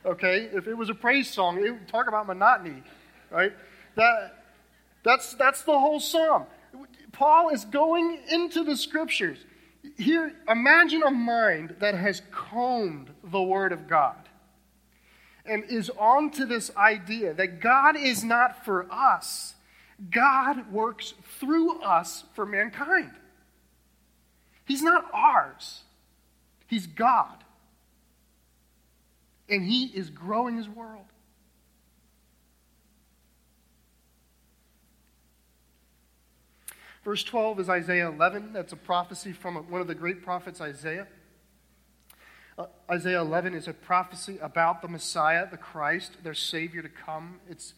Okay? 0.05 0.49
If 0.53 0.67
it 0.67 0.75
was 0.75 0.89
a 0.89 0.95
praise 0.95 1.29
song, 1.29 1.57
it 1.63 1.71
would 1.71 1.87
talk 1.87 2.07
about 2.07 2.27
monotony, 2.27 2.83
right? 3.29 3.53
That 3.95 4.43
that's, 5.03 5.33
that's 5.33 5.63
the 5.63 5.77
whole 5.77 5.99
psalm. 5.99 6.45
Paul 7.11 7.49
is 7.49 7.65
going 7.65 8.19
into 8.31 8.63
the 8.63 8.75
scriptures. 8.75 9.37
Here, 9.97 10.33
imagine 10.47 11.03
a 11.03 11.11
mind 11.11 11.75
that 11.79 11.95
has 11.95 12.21
combed 12.31 13.11
the 13.23 13.41
Word 13.41 13.71
of 13.71 13.87
God 13.87 14.17
and 15.45 15.63
is 15.65 15.89
on 15.99 16.31
to 16.31 16.45
this 16.45 16.71
idea 16.77 17.33
that 17.33 17.59
God 17.59 17.97
is 17.97 18.23
not 18.23 18.63
for 18.65 18.91
us, 18.91 19.55
God 20.09 20.71
works 20.71 21.13
through 21.39 21.81
us 21.81 22.23
for 22.33 22.45
mankind. 22.45 23.11
He's 24.65 24.81
not 24.81 25.05
ours, 25.13 25.81
He's 26.67 26.87
God. 26.87 27.43
And 29.49 29.63
He 29.65 29.85
is 29.85 30.09
growing 30.09 30.55
His 30.55 30.69
world. 30.69 31.05
Verse 37.03 37.23
12 37.23 37.59
is 37.59 37.69
Isaiah 37.69 38.07
11. 38.07 38.53
That's 38.53 38.71
a 38.71 38.77
prophecy 38.77 39.33
from 39.33 39.55
one 39.69 39.81
of 39.81 39.87
the 39.87 39.95
great 39.95 40.23
prophets, 40.23 40.61
Isaiah. 40.61 41.07
Uh, 42.57 42.67
Isaiah 42.89 43.21
11 43.21 43.53
is 43.55 43.67
a 43.67 43.73
prophecy 43.73 44.37
about 44.41 44.81
the 44.81 44.87
Messiah, 44.87 45.49
the 45.49 45.57
Christ, 45.57 46.23
their 46.23 46.33
Savior 46.33 46.81
to 46.81 46.89
come. 46.89 47.39
It's, 47.49 47.73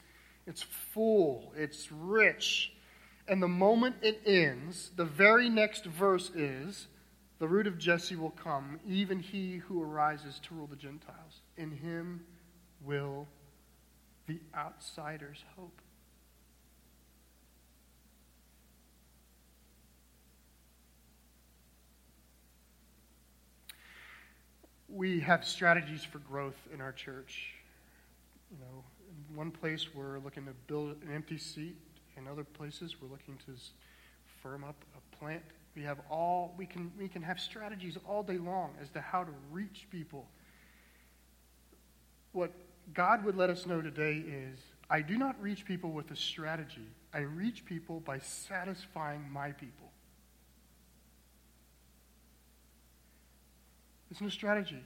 it's 0.46 0.62
full, 0.62 1.54
it's 1.56 1.92
rich. 1.92 2.74
And 3.28 3.42
the 3.42 3.48
moment 3.48 3.96
it 4.04 4.22
ends, 4.28 4.92
the 4.96 5.06
very 5.06 5.50
next 5.50 5.86
verse 5.86 6.30
is 6.30 6.88
the 7.40 7.48
root 7.48 7.66
of 7.68 7.80
Jesse 7.80 8.16
will 8.16 8.32
come, 8.32 8.80
even 8.88 9.20
he 9.20 9.58
who 9.58 9.82
arises 9.82 10.40
to 10.44 10.54
rule 10.54 10.68
the 10.68 10.76
Gentiles. 10.76 11.42
In 11.58 11.72
him 11.72 12.26
will 12.84 13.28
the 14.28 14.40
outsiders 14.56 15.44
hope. 15.58 15.82
We 24.96 25.20
have 25.20 25.46
strategies 25.46 26.04
for 26.04 26.20
growth 26.20 26.56
in 26.74 26.80
our 26.80 26.94
church. 26.94 27.54
You 28.50 28.58
know, 28.60 28.84
in 29.30 29.36
one 29.36 29.52
place 29.52 29.94
we're 29.94 30.20
looking 30.20 30.46
to 30.46 30.54
build 30.68 30.96
an 31.04 31.14
empty 31.14 31.38
seat. 31.38 31.76
In 32.18 32.28
other 32.28 32.46
places 32.46 32.96
we're 33.02 33.10
looking 33.10 33.38
to 33.46 33.52
firm 34.42 34.64
up 34.64 34.76
a 34.96 35.16
plant. 35.18 35.44
We 35.76 35.84
have 35.84 35.98
all 36.10 36.56
we 36.58 36.66
can 36.66 36.92
we 36.98 37.10
can 37.10 37.22
have 37.22 37.40
strategies 37.40 37.98
all 38.08 38.24
day 38.24 38.38
long 38.38 38.72
as 38.82 38.90
to 38.92 39.02
how 39.02 39.26
to 39.26 39.32
reach 39.52 39.88
people. 39.92 40.26
What 42.32 42.52
God 42.94 43.26
would 43.26 43.36
let 43.36 43.50
us 43.50 43.66
know 43.66 43.82
today 43.82 44.24
is 44.26 44.60
I 44.90 45.02
do 45.02 45.18
not 45.18 45.42
reach 45.42 45.66
people 45.66 45.92
with 45.92 46.12
a 46.12 46.16
strategy. 46.16 46.88
I 47.14 47.20
reach 47.20 47.66
people 47.66 48.00
by 48.00 48.20
satisfying 48.20 49.30
my 49.30 49.52
people. 49.52 49.92
It's 54.12 54.22
no 54.22 54.30
strategy. 54.30 54.84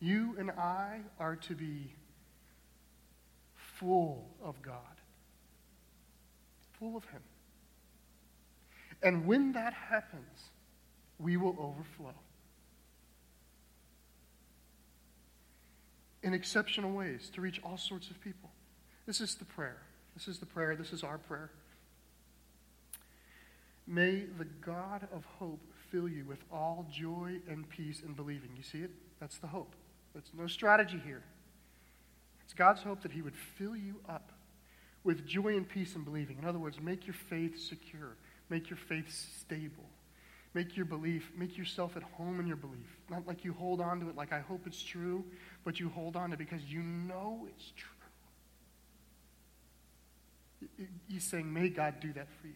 You 0.00 0.36
and 0.38 0.50
I 0.50 1.00
are 1.18 1.36
to 1.36 1.54
be 1.54 1.94
full 3.54 4.28
of 4.42 4.60
God, 4.62 4.80
full 6.78 6.96
of 6.96 7.04
Him. 7.06 7.22
And 9.02 9.26
when 9.26 9.52
that 9.52 9.72
happens, 9.72 10.50
we 11.18 11.36
will 11.36 11.56
overflow 11.58 12.14
in 16.22 16.34
exceptional 16.34 16.92
ways 16.92 17.30
to 17.34 17.40
reach 17.40 17.60
all 17.62 17.76
sorts 17.76 18.10
of 18.10 18.20
people. 18.20 18.50
This 19.06 19.20
is 19.20 19.36
the 19.36 19.44
prayer. 19.44 19.82
This 20.14 20.28
is 20.28 20.38
the 20.38 20.46
prayer. 20.46 20.74
This 20.74 20.92
is 20.92 21.02
our 21.04 21.18
prayer. 21.18 21.50
May 23.86 24.24
the 24.38 24.44
God 24.44 25.06
of 25.12 25.24
hope 25.38 25.60
fill 25.90 26.08
you 26.08 26.24
with 26.24 26.42
all 26.52 26.86
joy 26.92 27.40
and 27.48 27.68
peace 27.68 28.02
in 28.04 28.12
believing. 28.12 28.50
You 28.56 28.62
see 28.62 28.78
it? 28.78 28.90
That's 29.20 29.38
the 29.38 29.46
hope. 29.46 29.74
There's 30.12 30.30
no 30.36 30.46
strategy 30.46 31.00
here. 31.04 31.22
It's 32.44 32.54
God's 32.54 32.82
hope 32.82 33.02
that 33.02 33.12
He 33.12 33.22
would 33.22 33.36
fill 33.36 33.76
you 33.76 33.96
up 34.08 34.32
with 35.04 35.26
joy 35.26 35.56
and 35.56 35.68
peace 35.68 35.94
in 35.94 36.02
believing. 36.02 36.38
In 36.38 36.44
other 36.44 36.58
words, 36.58 36.80
make 36.80 37.06
your 37.06 37.14
faith 37.14 37.60
secure, 37.60 38.16
make 38.48 38.70
your 38.70 38.76
faith 38.76 39.10
stable. 39.40 39.84
Make 40.56 40.74
your 40.74 40.86
belief, 40.86 41.30
make 41.36 41.58
yourself 41.58 41.98
at 41.98 42.02
home 42.02 42.40
in 42.40 42.46
your 42.46 42.56
belief. 42.56 42.96
Not 43.10 43.26
like 43.26 43.44
you 43.44 43.52
hold 43.52 43.78
on 43.78 44.00
to 44.00 44.08
it 44.08 44.16
like 44.16 44.32
I 44.32 44.40
hope 44.40 44.62
it's 44.66 44.82
true, 44.82 45.22
but 45.64 45.78
you 45.78 45.90
hold 45.90 46.16
on 46.16 46.30
to 46.30 46.34
it 46.34 46.38
because 46.38 46.64
you 46.64 46.80
know 46.82 47.46
it's 47.46 47.72
true. 47.76 47.90
He's 51.08 51.24
saying, 51.24 51.52
may 51.52 51.68
God 51.68 52.00
do 52.00 52.10
that 52.14 52.28
for 52.40 52.46
you. 52.46 52.54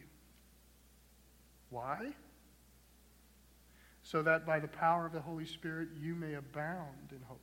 Why? 1.68 2.12
So 4.10 4.22
that 4.22 4.44
by 4.44 4.58
the 4.58 4.66
power 4.66 5.06
of 5.06 5.12
the 5.12 5.20
Holy 5.20 5.46
Spirit 5.46 5.90
you 5.96 6.16
may 6.16 6.34
abound 6.34 7.12
in 7.12 7.22
hope. 7.28 7.40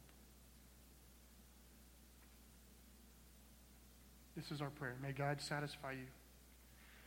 This 4.36 4.52
is 4.52 4.60
our 4.60 4.70
prayer. 4.72 4.98
May 5.02 5.14
God 5.14 5.40
satisfy 5.40 5.94
you. 5.94 6.08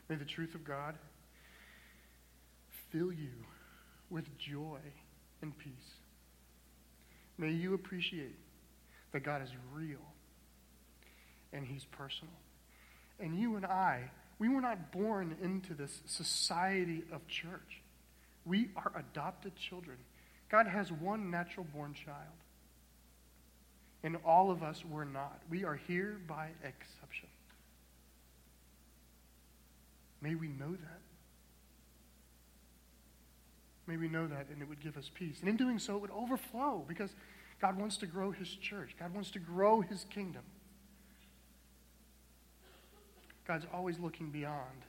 May 0.09 0.15
the 0.15 0.25
truth 0.25 0.55
of 0.55 0.63
God 0.63 0.95
fill 2.89 3.13
you 3.13 3.45
with 4.09 4.35
joy 4.39 4.79
and 5.43 5.55
peace. 5.59 5.93
May 7.37 7.51
you 7.51 7.75
appreciate 7.75 8.39
that 9.11 9.19
God 9.19 9.43
is 9.43 9.51
real 9.75 10.01
and 11.53 11.67
He's 11.67 11.85
personal. 11.85 12.33
And 13.19 13.39
you 13.39 13.57
and 13.57 13.67
I, 13.67 14.09
we 14.39 14.49
were 14.49 14.61
not 14.61 14.91
born 14.91 15.35
into 15.39 15.75
this 15.75 16.01
society 16.07 17.03
of 17.11 17.27
church. 17.27 17.80
We 18.45 18.69
are 18.75 18.91
adopted 18.95 19.53
children. 19.55 19.97
God 20.49 20.67
has 20.67 20.91
one 20.91 21.29
natural 21.29 21.65
born 21.73 21.93
child. 21.93 22.17
And 24.03 24.17
all 24.25 24.49
of 24.49 24.63
us 24.63 24.83
were 24.83 25.05
not. 25.05 25.41
We 25.49 25.63
are 25.63 25.75
here 25.87 26.19
by 26.27 26.49
exception. 26.63 27.29
May 30.21 30.35
we 30.35 30.47
know 30.47 30.71
that. 30.71 31.01
May 33.87 33.97
we 33.97 34.07
know 34.07 34.27
that, 34.27 34.47
and 34.51 34.61
it 34.61 34.69
would 34.69 34.81
give 34.81 34.97
us 34.97 35.09
peace. 35.13 35.37
And 35.41 35.49
in 35.49 35.57
doing 35.57 35.79
so, 35.79 35.95
it 35.95 36.01
would 36.01 36.11
overflow 36.11 36.83
because 36.87 37.11
God 37.59 37.77
wants 37.77 37.97
to 37.97 38.05
grow 38.05 38.31
His 38.31 38.49
church, 38.49 38.95
God 38.99 39.13
wants 39.13 39.31
to 39.31 39.39
grow 39.39 39.81
His 39.81 40.05
kingdom. 40.09 40.43
God's 43.47 43.65
always 43.73 43.99
looking 43.99 44.29
beyond 44.29 44.85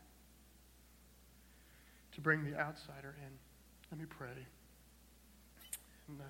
to 2.14 2.20
bring 2.20 2.44
the 2.44 2.58
outsider 2.58 3.14
in. 3.18 3.32
Let 3.90 4.00
me 4.00 4.06
pray. 4.06 4.46
And 6.08 6.20
uh, 6.20 6.24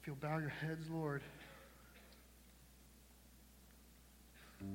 if 0.00 0.06
you'll 0.06 0.16
bow 0.16 0.38
your 0.38 0.50
heads, 0.50 0.86
Lord. 0.90 1.22
Let 4.60 4.70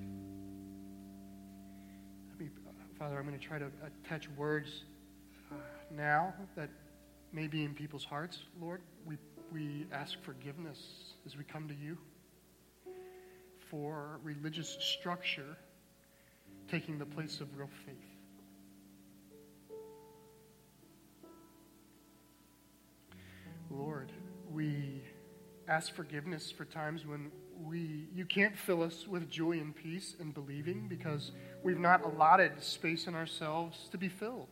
me, 2.39 2.49
uh, 2.67 2.71
Father, 2.97 3.17
I'm 3.17 3.25
going 3.27 3.39
to 3.39 3.45
try 3.45 3.59
to 3.59 3.69
attach 3.85 4.27
words 4.37 4.83
uh, 5.51 5.55
now 5.95 6.33
that 6.55 6.69
may 7.31 7.47
be 7.47 7.63
in 7.63 7.73
people's 7.73 8.05
hearts, 8.05 8.39
Lord. 8.61 8.81
We, 9.05 9.17
we 9.53 9.85
ask 9.91 10.15
forgiveness 10.23 10.79
as 11.25 11.37
we 11.37 11.43
come 11.43 11.67
to 11.67 11.75
you 11.75 11.97
for 13.69 14.19
religious 14.23 14.77
structure 14.79 15.57
taking 16.69 16.97
the 16.97 17.05
place 17.05 17.39
of 17.39 17.55
real 17.57 17.69
faith. 17.85 18.08
Lord, 23.69 24.11
we 24.51 25.01
ask 25.67 25.93
forgiveness 25.93 26.51
for 26.51 26.65
times 26.65 27.05
when 27.05 27.31
we 27.63 28.07
you 28.15 28.25
can't 28.25 28.57
fill 28.57 28.81
us 28.81 29.07
with 29.07 29.29
joy 29.29 29.51
and 29.51 29.75
peace 29.75 30.15
and 30.19 30.33
believing 30.33 30.87
because 30.87 31.31
we've 31.63 31.79
not 31.79 32.03
allotted 32.03 32.63
space 32.63 33.05
in 33.05 33.15
ourselves 33.15 33.87
to 33.91 33.97
be 33.97 34.09
filled. 34.09 34.47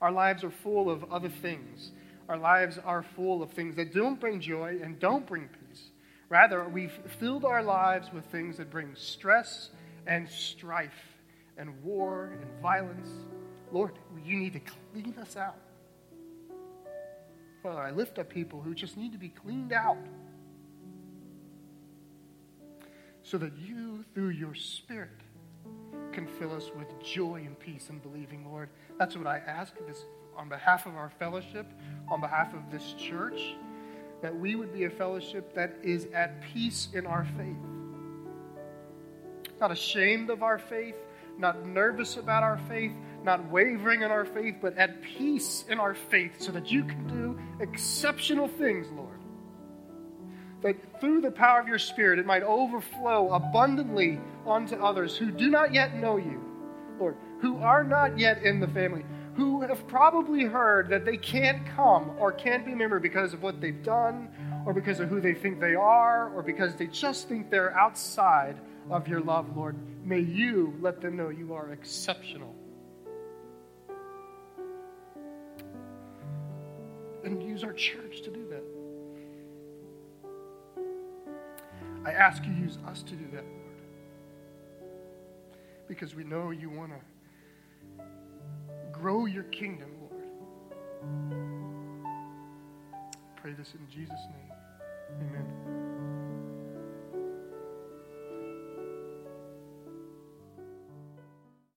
Our 0.00 0.12
lives 0.12 0.44
are 0.44 0.50
full 0.50 0.88
of 0.88 1.12
other 1.12 1.28
things. 1.28 1.92
Our 2.28 2.38
lives 2.38 2.78
are 2.78 3.02
full 3.02 3.42
of 3.42 3.50
things 3.50 3.76
that 3.76 3.92
don't 3.92 4.18
bring 4.18 4.40
joy 4.40 4.78
and 4.82 4.98
don't 4.98 5.26
bring 5.26 5.48
peace. 5.48 5.90
Rather, 6.28 6.66
we've 6.68 6.96
filled 7.18 7.44
our 7.44 7.62
lives 7.62 8.08
with 8.12 8.24
things 8.26 8.56
that 8.58 8.70
bring 8.70 8.94
stress 8.94 9.70
and 10.06 10.28
strife 10.28 11.18
and 11.58 11.82
war 11.82 12.30
and 12.32 12.62
violence. 12.62 13.08
Lord, 13.72 13.98
you 14.24 14.36
need 14.38 14.52
to 14.52 14.60
clean 14.60 15.16
us 15.20 15.36
out. 15.36 15.56
Father, 17.62 17.80
I 17.80 17.90
lift 17.90 18.18
up 18.18 18.30
people 18.30 18.62
who 18.62 18.74
just 18.74 18.96
need 18.96 19.12
to 19.12 19.18
be 19.18 19.28
cleaned 19.28 19.72
out 19.72 19.98
so 23.22 23.36
that 23.38 23.52
you, 23.58 24.04
through 24.14 24.30
your 24.30 24.54
Spirit, 24.54 25.10
can 26.12 26.26
fill 26.26 26.54
us 26.54 26.70
with 26.76 26.88
joy 27.02 27.42
and 27.46 27.58
peace 27.58 27.90
in 27.90 27.98
believing, 27.98 28.50
Lord. 28.50 28.70
That's 28.98 29.16
what 29.16 29.26
I 29.26 29.38
ask 29.38 29.74
this 29.86 30.04
on 30.36 30.48
behalf 30.48 30.86
of 30.86 30.96
our 30.96 31.10
fellowship, 31.10 31.66
on 32.08 32.20
behalf 32.20 32.54
of 32.54 32.70
this 32.70 32.94
church, 32.94 33.54
that 34.22 34.34
we 34.34 34.54
would 34.54 34.72
be 34.72 34.84
a 34.84 34.90
fellowship 34.90 35.54
that 35.54 35.76
is 35.82 36.06
at 36.14 36.40
peace 36.40 36.88
in 36.94 37.06
our 37.06 37.26
faith. 37.36 37.56
Not 39.60 39.70
ashamed 39.70 40.30
of 40.30 40.42
our 40.42 40.58
faith, 40.58 40.96
not 41.36 41.66
nervous 41.66 42.16
about 42.16 42.42
our 42.42 42.58
faith, 42.68 42.92
not 43.24 43.50
wavering 43.50 44.02
in 44.02 44.10
our 44.10 44.24
faith, 44.24 44.56
but 44.60 44.76
at 44.76 45.02
peace 45.02 45.64
in 45.68 45.78
our 45.78 45.94
faith 45.94 46.32
so 46.38 46.52
that 46.52 46.70
you 46.70 46.84
can 46.84 47.06
do 47.06 47.38
exceptional 47.60 48.48
things, 48.48 48.88
Lord 48.90 49.20
that 50.62 51.00
through 51.00 51.20
the 51.20 51.30
power 51.30 51.60
of 51.60 51.68
your 51.68 51.78
Spirit 51.78 52.18
it 52.18 52.26
might 52.26 52.42
overflow 52.42 53.32
abundantly 53.32 54.20
onto 54.44 54.76
others 54.76 55.16
who 55.16 55.30
do 55.30 55.50
not 55.50 55.72
yet 55.72 55.96
know 55.96 56.16
you, 56.16 56.40
Lord, 56.98 57.16
who 57.40 57.58
are 57.58 57.84
not 57.84 58.18
yet 58.18 58.42
in 58.42 58.60
the 58.60 58.68
family, 58.68 59.04
who 59.34 59.62
have 59.62 59.86
probably 59.88 60.44
heard 60.44 60.88
that 60.90 61.04
they 61.04 61.16
can't 61.16 61.64
come 61.66 62.10
or 62.18 62.32
can't 62.32 62.64
be 62.64 62.72
a 62.72 62.76
member 62.76 63.00
because 63.00 63.32
of 63.32 63.42
what 63.42 63.60
they've 63.60 63.82
done, 63.82 64.28
or 64.66 64.74
because 64.74 65.00
of 65.00 65.08
who 65.08 65.20
they 65.20 65.32
think 65.32 65.60
they 65.60 65.74
are, 65.74 66.30
or 66.34 66.42
because 66.42 66.74
they 66.76 66.86
just 66.86 67.28
think 67.28 67.50
they're 67.50 67.76
outside 67.78 68.60
of 68.90 69.08
your 69.08 69.20
love, 69.20 69.56
Lord. 69.56 69.76
May 70.04 70.20
you 70.20 70.74
let 70.80 71.00
them 71.00 71.16
know 71.16 71.30
you 71.30 71.54
are 71.54 71.72
exceptional. 71.72 72.54
And 77.24 77.42
use 77.42 77.64
our 77.64 77.72
church 77.72 78.22
to 78.22 78.30
do 78.30 78.46
that. 78.48 78.62
I 82.04 82.12
ask 82.12 82.44
you 82.46 82.52
use 82.52 82.78
us 82.88 83.02
to 83.02 83.14
do 83.14 83.26
that, 83.32 83.44
Lord. 83.44 83.58
Because 85.86 86.14
we 86.14 86.24
know 86.24 86.50
you 86.50 86.70
want 86.70 86.92
to 86.92 88.04
grow 88.92 89.26
your 89.26 89.44
kingdom, 89.44 89.90
Lord. 90.00 90.24
Pray 93.36 93.52
this 93.52 93.74
in 93.74 93.86
Jesus' 93.90 94.26
name. 94.32 94.52
Amen. 95.20 95.79